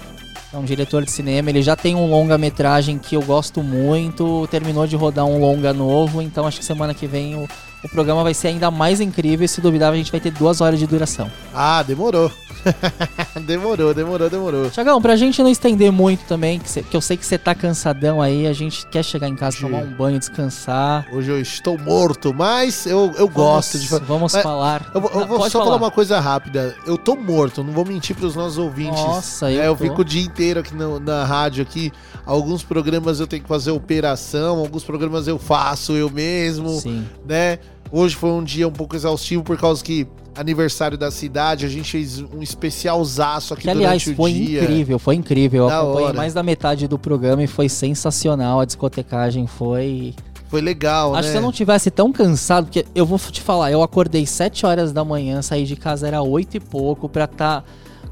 [0.53, 4.87] É um diretor de cinema, ele já tem um longa-metragem que eu gosto muito, terminou
[4.87, 7.47] de rodar um longa novo, então acho que semana que vem o,
[7.83, 10.61] o programa vai ser ainda mais incrível e se duvidar a gente vai ter duas
[10.61, 11.29] horas de duração.
[11.53, 12.31] ah, demorou.
[13.45, 14.69] demorou, demorou, demorou.
[14.69, 17.55] Tiagão, pra gente não estender muito também, que, cê- que eu sei que você tá
[17.55, 21.05] cansadão aí, a gente quer chegar em casa, tomar um banho, descansar.
[21.13, 24.05] Hoje eu estou morto, mas eu, eu gosto vamos, de falar.
[24.05, 24.91] Vamos Mas falar.
[24.93, 26.75] Eu, vou- eu Não, vou só falar uma coisa rápida.
[26.85, 28.99] Eu tô morto, não vou mentir pros nossos ouvintes.
[29.01, 29.83] Nossa, É, eu eu tô.
[29.85, 31.91] fico o dia inteiro aqui no- na rádio aqui.
[32.25, 37.05] Alguns programas eu tenho que fazer operação, alguns programas eu faço eu mesmo, Sim.
[37.25, 37.57] né?
[37.91, 41.91] Hoje foi um dia um pouco exaustivo por causa que aniversário da cidade, a gente
[41.91, 44.61] fez um especialzaço aqui Que aliás durante o foi dia.
[44.63, 45.63] incrível, foi incrível.
[45.63, 46.17] Eu Da acompanhei hora.
[46.17, 48.59] mais da metade do programa e foi sensacional.
[48.59, 50.13] A discotecagem foi.
[50.47, 51.27] Foi legal, Acho né?
[51.27, 54.65] que se eu não tivesse tão cansado, porque eu vou te falar, eu acordei 7
[54.65, 57.63] horas da manhã, saí de casa era 8 e pouco pra estar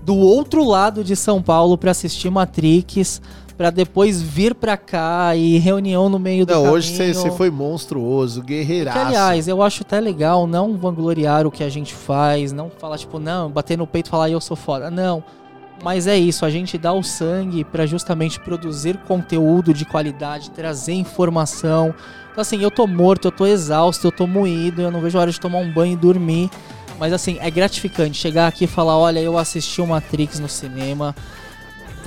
[0.04, 3.22] do outro lado de São Paulo pra assistir Matrix,
[3.58, 6.76] pra depois vir pra cá e reunião no meio do Não, caminho.
[6.76, 9.00] hoje você foi monstruoso, guerreiraço.
[9.00, 13.00] Que, aliás, eu acho até legal não vangloriar o que a gente faz, não falar,
[13.00, 14.92] tipo, não, bater no peito e falar eu sou foda.
[14.92, 15.24] Não.
[15.84, 20.94] Mas é isso, a gente dá o sangue pra justamente produzir conteúdo de qualidade, trazer
[20.94, 21.94] informação.
[22.32, 25.22] Então, assim, eu tô morto, eu tô exausto, eu tô moído, eu não vejo a
[25.22, 26.50] hora de tomar um banho e dormir.
[27.00, 31.16] Mas, assim, é gratificante chegar aqui e falar: olha, eu assisti o Matrix no cinema.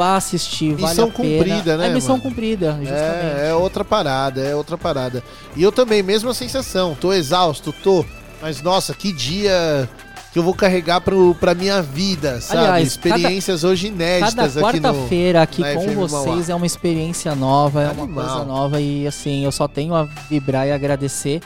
[0.01, 1.35] Vá assistir, vale Missão a pena.
[1.45, 2.23] cumprida, né, É missão mano?
[2.23, 3.41] cumprida, justamente.
[3.43, 5.23] É, é outra parada, é outra parada.
[5.55, 8.03] E eu também, mesma sensação, tô exausto, tô.
[8.41, 9.87] Mas nossa, que dia
[10.33, 12.61] que eu vou carregar pro, pra minha vida, sabe?
[12.61, 14.89] Aliás, Experiências hoje inéditas Cada aqui no.
[14.89, 16.45] quarta-feira aqui com FM vocês Mauá.
[16.49, 18.25] é uma experiência nova, é uma Animal.
[18.27, 21.43] coisa nova e assim, eu só tenho a vibrar e agradecer.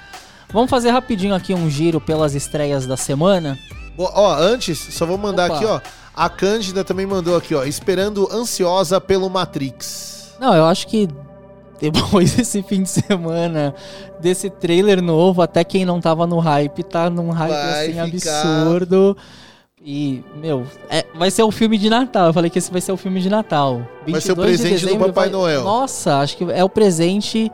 [0.52, 3.58] Vamos fazer rapidinho aqui um giro pelas estreias da semana.
[3.96, 5.56] Bo- Ó, antes, só vou mandar Opa.
[5.56, 5.80] aqui, ó.
[6.16, 7.64] A Cândida também mandou aqui, ó.
[7.64, 10.34] Esperando ansiosa pelo Matrix.
[10.40, 11.08] Não, eu acho que
[11.80, 13.74] depois desse fim de semana,
[14.20, 18.40] desse trailer novo, até quem não tava no hype tá num hype Vai assim ficar.
[18.42, 19.16] absurdo.
[19.86, 22.28] E, meu, é- vai ser o filme de Natal.
[22.28, 23.82] Eu falei que esse vai ser o filme de Natal.
[24.08, 25.62] Vai ser o 22 de presente do Papai Noel.
[25.62, 27.52] Nossa, acho que é o presente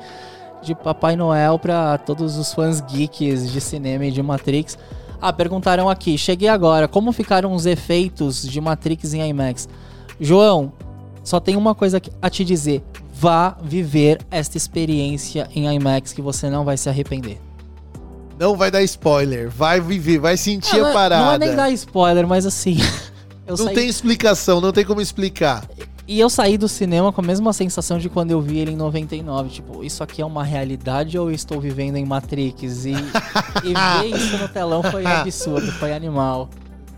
[0.62, 4.78] de Papai Noel pra todos os fãs geeks de cinema e de Matrix.
[5.20, 9.68] Ah, perguntaram aqui, cheguei agora, como ficaram os efeitos de Matrix em IMAX?
[10.18, 10.72] João,
[11.22, 12.82] só tem uma coisa a te dizer.
[13.12, 17.38] Vá viver esta experiência em IMAX que você não vai se arrepender.
[18.38, 21.24] Não vai dar spoiler, vai viver, vai sentir a é- parada.
[21.26, 22.78] não é nem dar spoiler, mas assim.
[23.46, 25.68] Não saí- tem explicação, não tem como explicar.
[26.10, 28.76] E eu saí do cinema com a mesma sensação de quando eu vi ele em
[28.76, 29.48] 99.
[29.48, 32.84] Tipo, isso aqui é uma realidade ou eu estou vivendo em Matrix?
[32.84, 36.48] E, e ver isso no telão foi absurdo, foi animal.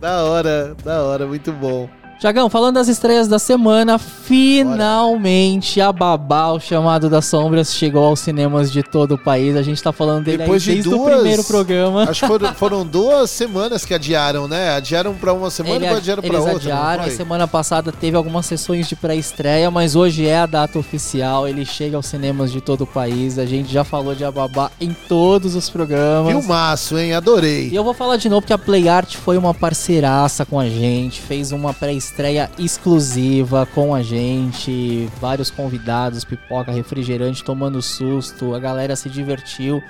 [0.00, 1.90] Da hora, da hora, muito bom.
[2.22, 8.20] Tiagão, falando das estreias da semana, finalmente a Babá, o chamado das sombras, chegou aos
[8.20, 9.56] cinemas de todo o país.
[9.56, 12.04] A gente tá falando dele Depois aí de desde o duas- primeiro programa.
[12.04, 14.70] Acho que foram, foram duas semanas que adiaram, né?
[14.76, 16.54] Adiaram pra uma semana Ele- e adiaram pra outra.
[16.54, 21.48] adiaram, a semana passada teve algumas sessões de pré-estreia, mas hoje é a data oficial,
[21.48, 24.94] ele chega aos cinemas de todo o país, a gente já falou de Ababá em
[25.08, 26.30] todos os programas.
[26.32, 27.14] Filmaço, hein?
[27.14, 27.68] Adorei.
[27.68, 30.68] E eu vou falar de novo que a Play Art foi uma parceiraça com a
[30.68, 32.11] gente, fez uma pré-estreia
[32.58, 39.82] exclusiva com a gente, vários convidados, pipoca, refrigerante, tomando susto, a galera se divertiu.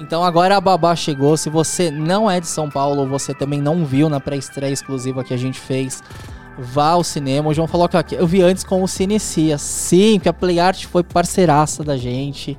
[0.00, 3.84] Então agora a Babá chegou, se você não é de São Paulo você também não
[3.84, 6.02] viu na pré-estreia exclusiva que a gente fez,
[6.58, 7.48] vá ao cinema.
[7.48, 9.58] O João falou que eu vi antes com o Cinecia.
[9.58, 12.56] Sim, que a Play Art foi parceiraça da gente.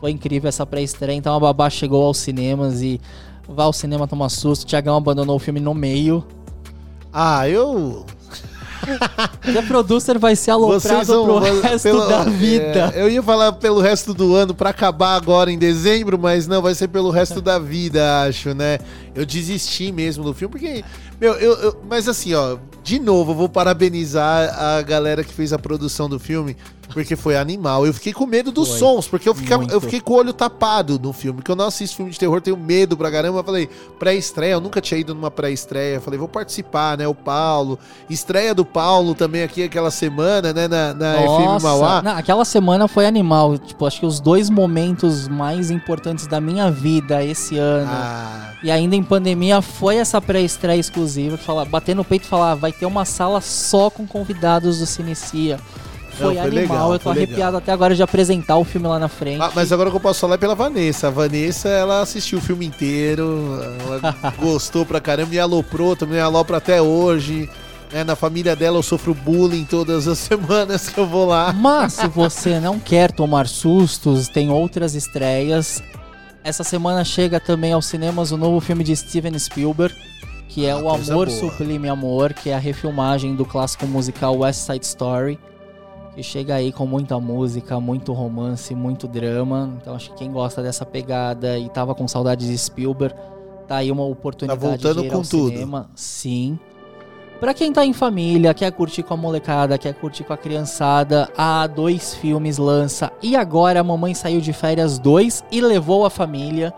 [0.00, 1.16] Foi incrível essa pré-estreia.
[1.16, 3.00] Então a Babá chegou aos cinemas e
[3.48, 4.66] vá ao cinema tomar susto.
[4.66, 6.24] Tiagão abandonou o filme no meio.
[7.12, 8.06] Ah, eu.
[9.52, 12.92] E a producer vai ser aloprado pro vão- resto pelo- da vida.
[12.94, 16.62] é, eu ia falar pelo resto do ano pra acabar agora em dezembro, mas não,
[16.62, 18.78] vai ser pelo resto da vida, acho, né?
[19.14, 20.84] eu desisti mesmo do filme, porque,
[21.20, 25.52] meu, eu, eu- mas assim, ó, de novo, eu vou parabenizar a galera que fez
[25.52, 26.56] a produção do filme,
[26.92, 27.86] porque foi animal.
[27.86, 28.78] Eu fiquei com medo dos Foi.
[28.78, 31.66] sons, porque eu, ficava, eu fiquei com o olho tapado no filme, porque eu não
[31.66, 33.38] assisto filme de terror, tenho medo pra caramba.
[33.40, 33.68] Eu falei,
[33.98, 36.00] pré-estreia, eu nunca tinha ido numa pré-estreia.
[36.00, 37.06] Falei, vou participar, né?
[37.08, 37.78] O Paulo,
[38.08, 40.68] estreia do Paulo também aqui aquela semana, né?
[40.68, 42.02] Na, na FM Mauá.
[42.02, 43.58] Não, aquela semana foi animal.
[43.58, 47.90] Tipo, acho que os dois momentos mais importantes da minha vida esse ano.
[47.90, 52.28] Ah, E ainda em pandemia foi essa pré-estreia exclusiva que fala, bater no peito e
[52.28, 55.58] falar, "Ah, vai ter uma sala só com convidados do Cinecia.
[56.16, 57.26] Foi, Não, foi animal, legal, eu tô foi legal.
[57.28, 59.40] arrepiado até agora de apresentar o filme lá na frente.
[59.42, 61.08] Ah, mas agora o que eu posso falar é pela Vanessa.
[61.08, 66.58] A Vanessa, ela assistiu o filme inteiro, ela gostou pra caramba e aloprou também, alopra
[66.58, 67.48] até hoje.
[67.92, 68.04] né?
[68.04, 71.52] na família dela eu sofro bullying todas as semanas que eu vou lá.
[71.52, 75.82] Mas se você não quer tomar sustos, tem outras estreias.
[76.44, 79.94] Essa semana chega também aos cinemas o novo filme de Steven Spielberg,
[80.48, 81.30] que é Ah, O Amor boa.
[81.30, 85.38] Sublime Amor, que é a refilmagem do clássico musical West Side Story,
[86.14, 89.76] que chega aí com muita música, muito romance, muito drama.
[89.80, 93.14] Então acho que quem gosta dessa pegada e tava com saudades de Spielberg,
[93.66, 95.48] tá aí uma oportunidade Tá voltando de ir com ao tudo.
[95.48, 95.90] cinema.
[95.94, 96.58] Sim.
[97.40, 101.28] Pra quem tá em família, quer curtir com a molecada, quer curtir com a criançada,
[101.36, 103.10] há dois filmes lança.
[103.20, 106.72] E agora a mamãe saiu de férias dois e levou a família,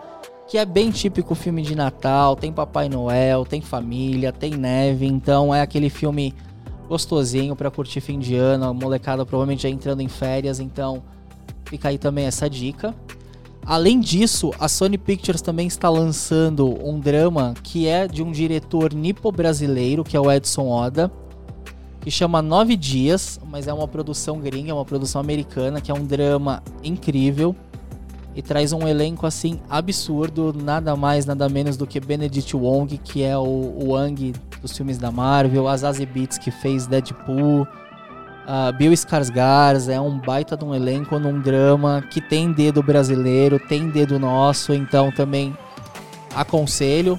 [0.47, 5.53] que é bem típico filme de Natal, tem Papai Noel, tem família, tem neve, então
[5.53, 6.33] é aquele filme
[6.87, 11.03] gostosinho pra curtir fim de ano, a molecada provavelmente já entrando em férias, então
[11.65, 12.93] fica aí também essa dica.
[13.65, 18.93] Além disso, a Sony Pictures também está lançando um drama que é de um diretor
[18.93, 21.11] nipo-brasileiro, que é o Edson Oda,
[22.01, 25.93] que chama Nove Dias, mas é uma produção gringa, é uma produção americana, que é
[25.93, 27.55] um drama incrível
[28.35, 33.23] e traz um elenco assim absurdo, nada mais, nada menos do que Benedict Wong, que
[33.23, 37.65] é o, Wang dos filmes da Marvel, Azazie Beetz, que fez Deadpool,
[38.45, 43.57] ah, Bill Skarsgård, é um baita de um elenco num drama que tem dedo brasileiro,
[43.57, 45.57] tem dedo nosso, então também
[46.35, 47.17] aconselho.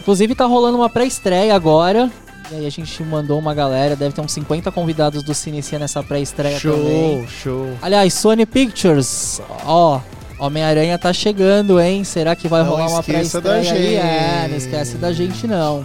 [0.00, 2.10] Inclusive tá rolando uma pré-estreia agora,
[2.50, 6.02] e aí a gente mandou uma galera, deve ter uns 50 convidados do Cinecia nessa
[6.02, 7.26] pré-estreia também.
[7.26, 7.78] Show, show.
[7.82, 10.00] Aliás, Sony Pictures, ó,
[10.38, 12.04] Homem-Aranha tá chegando, hein?
[12.04, 13.94] Será que vai Não rolar uma pré-estreia da aí?
[13.94, 15.84] É, não esquece da gente não.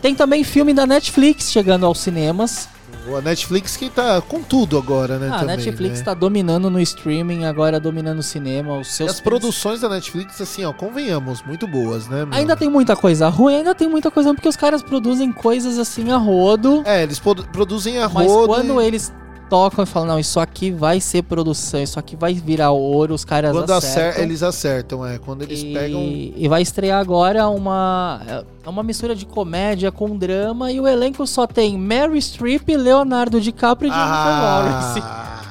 [0.00, 2.68] Tem também filme da Netflix chegando aos cinemas.
[3.06, 5.28] A Netflix que tá com tudo agora, né?
[5.30, 6.04] Ah, a também, Netflix né?
[6.06, 8.78] tá dominando no streaming, agora dominando o cinema.
[8.78, 12.24] Os E seus as produções da Netflix, assim, ó, convenhamos, muito boas, né?
[12.24, 12.32] meu?
[12.38, 15.78] Ainda tem muita coisa ruim, ainda tem muita coisa ruim, porque os caras produzem coisas
[15.78, 16.82] assim a rodo.
[16.86, 19.12] É, eles produ- produzem a Mas rodo quando e eles
[19.48, 23.24] tocam e falam, não, isso aqui vai ser produção, isso aqui vai virar ouro, os
[23.24, 24.10] caras quando acertam.
[24.10, 25.18] acer- eles acertam, é.
[25.18, 26.00] Quando eles e, pegam...
[26.00, 28.20] e vai estrear agora uma
[28.64, 33.40] é uma mistura de comédia com drama e o elenco só tem Mary Streep, Leonardo
[33.40, 35.00] DiCaprio e Jennifer Lawrence.
[35.02, 35.42] Ah,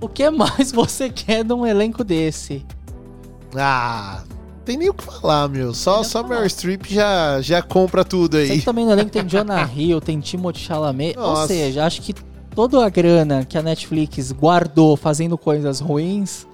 [0.00, 2.64] O que mais você quer de um elenco desse?
[3.56, 4.22] ah,
[4.64, 5.74] tem nem o que falar, meu.
[5.74, 6.22] Só, só.
[6.22, 8.58] Meryl Streep já, já compra tudo Sei aí.
[8.60, 11.18] que também no elenco tem Jonah Hill, tem Timothée Chalamet.
[11.18, 11.48] Ou Nossa.
[11.48, 12.14] seja, acho que
[12.54, 16.46] toda a grana que a Netflix guardou fazendo coisas ruins,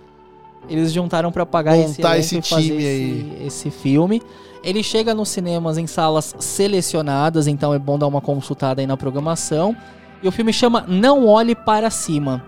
[0.69, 3.47] eles juntaram pra pagar esse Montar esse e fazer time esse, aí.
[3.47, 4.23] esse filme.
[4.63, 8.97] Ele chega nos cinemas em salas selecionadas, então é bom dar uma consultada aí na
[8.97, 9.77] programação.
[10.23, 12.45] E o filme chama Não Olhe Para Cima.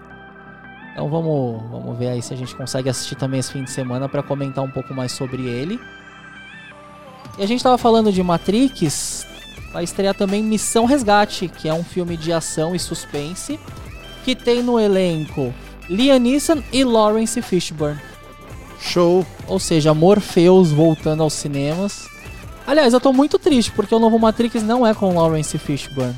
[0.93, 4.09] Então vamos, vamos ver aí se a gente consegue assistir também esse fim de semana
[4.09, 5.81] pra comentar um pouco mais sobre ele.
[7.39, 9.27] E a gente tava falando de Matrix,
[9.73, 13.59] vai estrear também Missão Resgate, que é um filme de ação e suspense,
[14.25, 15.55] que tem no elenco
[15.89, 18.01] Liam Neeson e Lawrence Fishburne.
[18.81, 19.27] Show.
[19.47, 22.09] Ou seja, Morpheus voltando aos cinemas.
[22.66, 26.16] Aliás, eu tô muito triste, porque o novo Matrix não é com Lawrence Fishburne.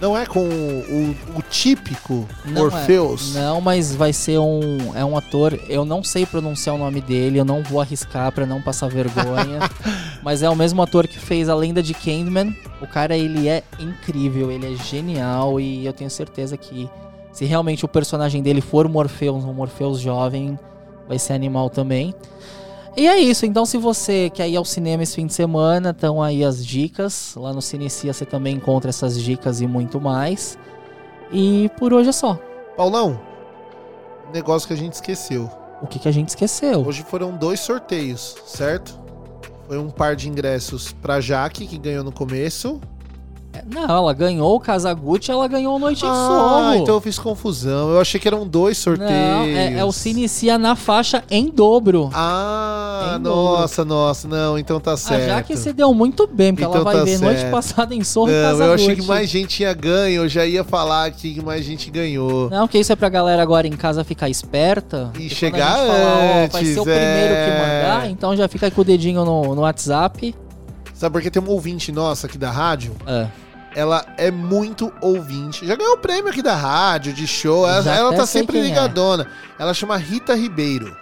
[0.00, 3.34] Não é com o, o típico Não Morpheus.
[3.34, 3.40] É.
[3.40, 4.94] Não, mas vai ser um.
[4.94, 5.58] É um ator.
[5.68, 9.58] Eu não sei pronunciar o nome dele, eu não vou arriscar pra não passar vergonha.
[10.22, 12.54] mas é o mesmo ator que fez a lenda de Candyman.
[12.80, 16.88] O cara, ele é incrível, ele é genial e eu tenho certeza que
[17.32, 20.58] se realmente o personagem dele for o Morpheus, um Morpheus jovem,
[21.08, 22.14] vai ser animal também.
[22.98, 26.20] E é isso, então se você quer ir ao cinema esse fim de semana, estão
[26.20, 27.32] aí as dicas.
[27.36, 30.58] Lá no Cinecia você também encontra essas dicas e muito mais.
[31.32, 32.36] E por hoje é só.
[32.76, 33.20] Paulão,
[34.34, 35.48] negócio que a gente esqueceu.
[35.80, 36.84] O que, que a gente esqueceu?
[36.84, 38.98] Hoje foram dois sorteios, certo?
[39.68, 42.80] Foi um par de ingressos pra Jaque, que ganhou no começo.
[43.52, 46.74] É, Não, ela ganhou o Casagutti, ela ganhou o Noite em Ah, Somo.
[46.82, 47.90] então eu fiz confusão.
[47.90, 49.10] Eu achei que eram dois sorteios.
[49.10, 52.10] Não, é, é o Se Inicia na faixa em dobro.
[52.12, 55.26] Ah, Ah, nossa, nossa, não, então tá certo.
[55.26, 57.52] Jaque se deu muito bem, porque Então ela vai tá ver noite certo.
[57.52, 59.00] passada em Sorro e Não, Casa eu achei Gucci.
[59.02, 62.50] que mais gente tinha ganho, eu já ia falar aqui que mais gente ganhou.
[62.50, 65.10] Não, que isso é pra galera agora em casa ficar esperta.
[65.18, 67.82] E chegar a gente falar, ó, vai antes, ser o primeiro que é.
[67.82, 70.34] mandar, então já fica aí com o dedinho no, no WhatsApp.
[70.94, 72.92] Sabe porque tem uma ouvinte nossa aqui da rádio?
[73.06, 73.26] É.
[73.76, 75.64] Ela é muito ouvinte.
[75.64, 77.68] Já ganhou prêmio aqui da rádio, de show.
[77.68, 78.62] Ela, Já ela tá sempre é.
[78.62, 79.28] ligadona.
[79.58, 80.96] Ela chama Rita Ribeiro.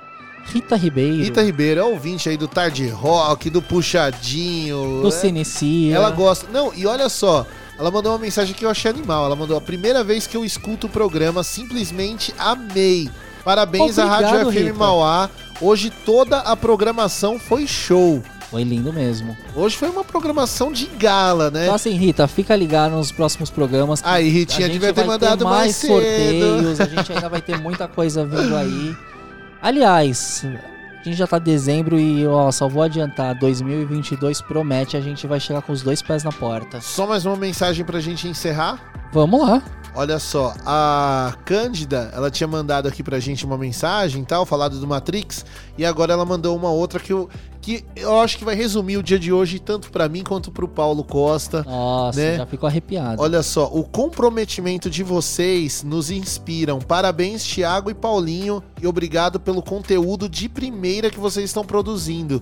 [0.52, 5.02] Rita Ribeiro, Rita Ribeiro é ouvinte aí do Tarde Rock, do Puxadinho.
[5.02, 5.94] do é- Cinecia.
[5.94, 6.46] Ela gosta.
[6.50, 7.46] Não, e olha só.
[7.78, 9.26] Ela mandou uma mensagem que eu achei animal.
[9.26, 13.10] Ela mandou a primeira vez que eu escuto o programa, simplesmente amei.
[13.44, 14.74] Parabéns à Obrigado, Rádio FM Rita.
[14.74, 15.30] Mauá.
[15.60, 18.22] Hoje toda a programação foi show.
[18.50, 19.36] Foi lindo mesmo.
[19.54, 21.64] Hoje foi uma programação de gala, né?
[21.64, 24.00] Então assim, Rita, fica ligado nos próximos programas.
[24.04, 25.92] Aí, Ritinha, devia ter mandado mais mais cedo.
[25.92, 28.96] sorteios, a gente ainda vai ter muita coisa vindo aí.
[29.60, 35.00] Aliás, a gente já tá em dezembro e, ó, só vou adiantar, 2022 promete, a
[35.00, 36.80] gente vai chegar com os dois pés na porta.
[36.80, 38.80] Só mais uma mensagem pra gente encerrar.
[39.12, 39.62] Vamos lá.
[39.94, 44.78] Olha só, a Cândida, ela tinha mandado aqui pra gente uma mensagem e tal, falado
[44.78, 45.46] do Matrix,
[45.78, 47.30] e agora ela mandou uma outra que eu,
[47.66, 50.68] que eu acho que vai resumir o dia de hoje, tanto pra mim quanto pro
[50.68, 51.64] Paulo Costa.
[51.64, 52.36] Nossa, Né?
[52.36, 53.20] já ficou arrepiado.
[53.20, 56.78] Olha só, o comprometimento de vocês nos inspiram.
[56.78, 62.40] Parabéns, Thiago e Paulinho, e obrigado pelo conteúdo de primeira que vocês estão produzindo.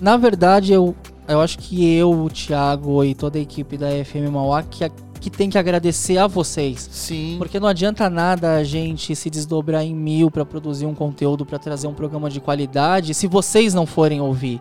[0.00, 0.92] Na verdade, eu,
[1.28, 4.90] eu acho que eu, o Thiago e toda a equipe da FM Mauá que,
[5.20, 6.88] que tem que agradecer a vocês.
[6.90, 7.36] Sim.
[7.38, 11.58] Porque não adianta nada a gente se desdobrar em mil pra produzir um conteúdo, pra
[11.58, 14.60] trazer um programa de qualidade, se vocês não forem ouvir.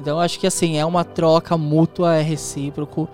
[0.00, 3.08] Então eu acho que assim, é uma troca mútua, é recíproco.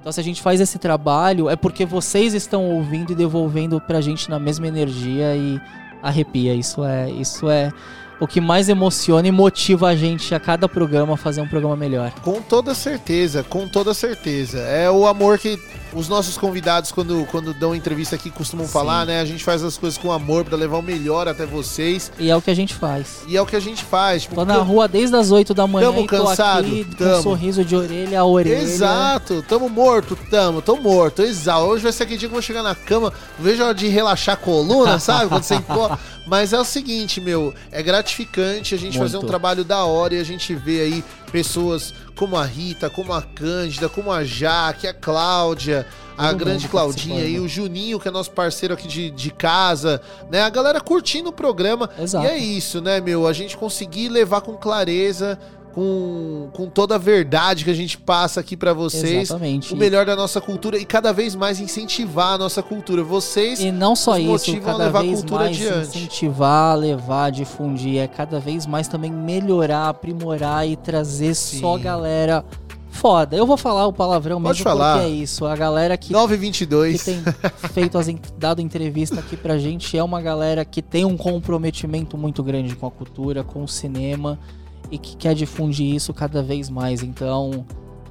[0.00, 4.00] Então se a gente faz esse trabalho, é porque vocês estão ouvindo e devolvendo pra
[4.00, 5.60] gente na mesma energia e
[6.02, 6.54] arrepia.
[6.54, 7.70] Isso é, isso é
[8.20, 11.76] o que mais emociona e motiva a gente a cada programa a fazer um programa
[11.76, 12.12] melhor.
[12.22, 14.58] Com toda certeza, com toda certeza.
[14.58, 15.58] É o amor que
[15.92, 18.72] os nossos convidados, quando, quando dão entrevista aqui, costumam Sim.
[18.72, 19.20] falar, né?
[19.20, 22.12] A gente faz as coisas com amor pra levar o melhor até vocês.
[22.18, 23.20] E é o que a gente faz.
[23.26, 24.22] E é o que a gente faz.
[24.22, 26.66] Tipo, Tô na rua desde as 8 da manhã Tamo cansado?
[26.66, 27.16] aqui com Tamo.
[27.18, 28.62] um sorriso de orelha a orelha.
[28.62, 31.68] Exato, tamo morto, tamo, tô morto, exausto.
[31.70, 33.88] Hoje vai ser aquele dia que eu vou chegar na cama, vejo a hora de
[33.88, 35.28] relaxar a coluna, sabe?
[35.28, 39.10] Quando você enco- Mas é o seguinte, meu, é gratificante a gente Muito.
[39.10, 43.12] fazer um trabalho da hora e a gente vê aí pessoas como a Rita, como
[43.12, 48.08] a Cândida, como a Jaque, a Cláudia, a Todo grande Claudinha e o Juninho, que
[48.08, 50.00] é nosso parceiro aqui de, de casa,
[50.30, 50.42] né?
[50.42, 51.88] A galera curtindo o programa.
[51.96, 52.26] Exato.
[52.26, 53.26] E é isso, né, meu?
[53.26, 55.38] A gente conseguir levar com clareza,
[55.74, 59.72] com, com toda a verdade que a gente passa aqui pra vocês, Exatamente.
[59.72, 63.02] o melhor da nossa cultura e cada vez mais incentivar a nossa cultura.
[63.02, 65.98] Vocês E não só isso, motivam a cada levar a vez cultura mais adiante.
[65.98, 71.82] incentivar, levar, difundir, é cada vez mais também melhorar, aprimorar e trazer só Sim.
[71.82, 72.44] galera
[72.90, 73.36] foda.
[73.36, 74.98] Eu vou falar o palavrão Pode mesmo falar.
[74.98, 75.46] porque é isso.
[75.46, 77.04] A galera que, que 922.
[77.04, 77.22] tem
[77.72, 82.42] feito as dado entrevista aqui pra gente é uma galera que tem um comprometimento muito
[82.42, 84.38] grande com a cultura, com o cinema
[84.90, 87.02] e que quer difundir isso cada vez mais.
[87.02, 87.64] Então,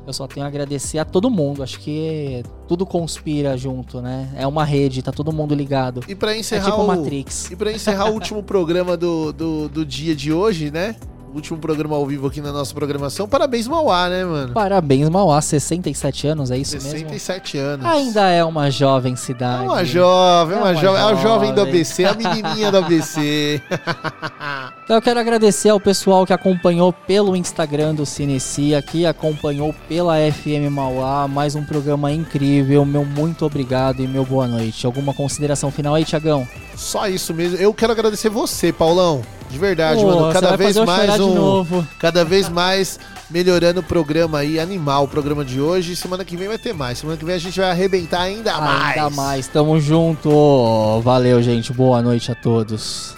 [0.05, 1.61] eu só tenho a agradecer a todo mundo.
[1.61, 4.29] Acho que tudo conspira junto, né?
[4.35, 6.01] É uma rede, tá todo mundo ligado.
[6.07, 7.51] E pra É encerrar tipo o Matrix.
[7.51, 10.95] E pra encerrar o último programa do, do, do dia de hoje, né?
[11.37, 13.27] Último programa ao vivo aqui na nossa programação.
[13.29, 14.53] Parabéns, Mauá, né, mano?
[14.55, 16.89] Parabéns, Mauá, 67 anos, é isso mesmo?
[16.89, 17.85] 67 anos.
[17.85, 19.63] Ainda é uma jovem É cidade.
[19.63, 20.99] uma jovem, É uma, uma jovem.
[20.99, 21.73] É a jovem do jovem.
[21.75, 23.61] ABC, a menininha do ABC.
[24.87, 30.15] Então eu quero agradecer ao pessoal que acompanhou pelo Instagram do Cinecia, que acompanhou pela
[30.31, 32.85] FM Mauá, mais um programa incrível.
[32.85, 34.85] Meu muito obrigado e meu boa noite.
[34.85, 36.47] Alguma consideração final aí, Tiagão?
[36.73, 37.57] Só isso mesmo.
[37.57, 39.21] Eu quero agradecer você, Paulão.
[39.49, 40.33] De verdade, Pô, mano.
[40.33, 41.33] Cada vez mais um.
[41.33, 41.87] novo.
[41.99, 42.99] Cada vez mais
[43.29, 45.95] melhorando o programa aí, animal o programa de hoje.
[45.95, 46.99] Semana que vem vai ter mais.
[46.99, 48.97] Semana que vem a gente vai arrebentar ainda mais.
[48.97, 51.01] Ainda mais, tamo junto.
[51.01, 51.73] Valeu, gente.
[51.73, 53.16] Boa noite a todos.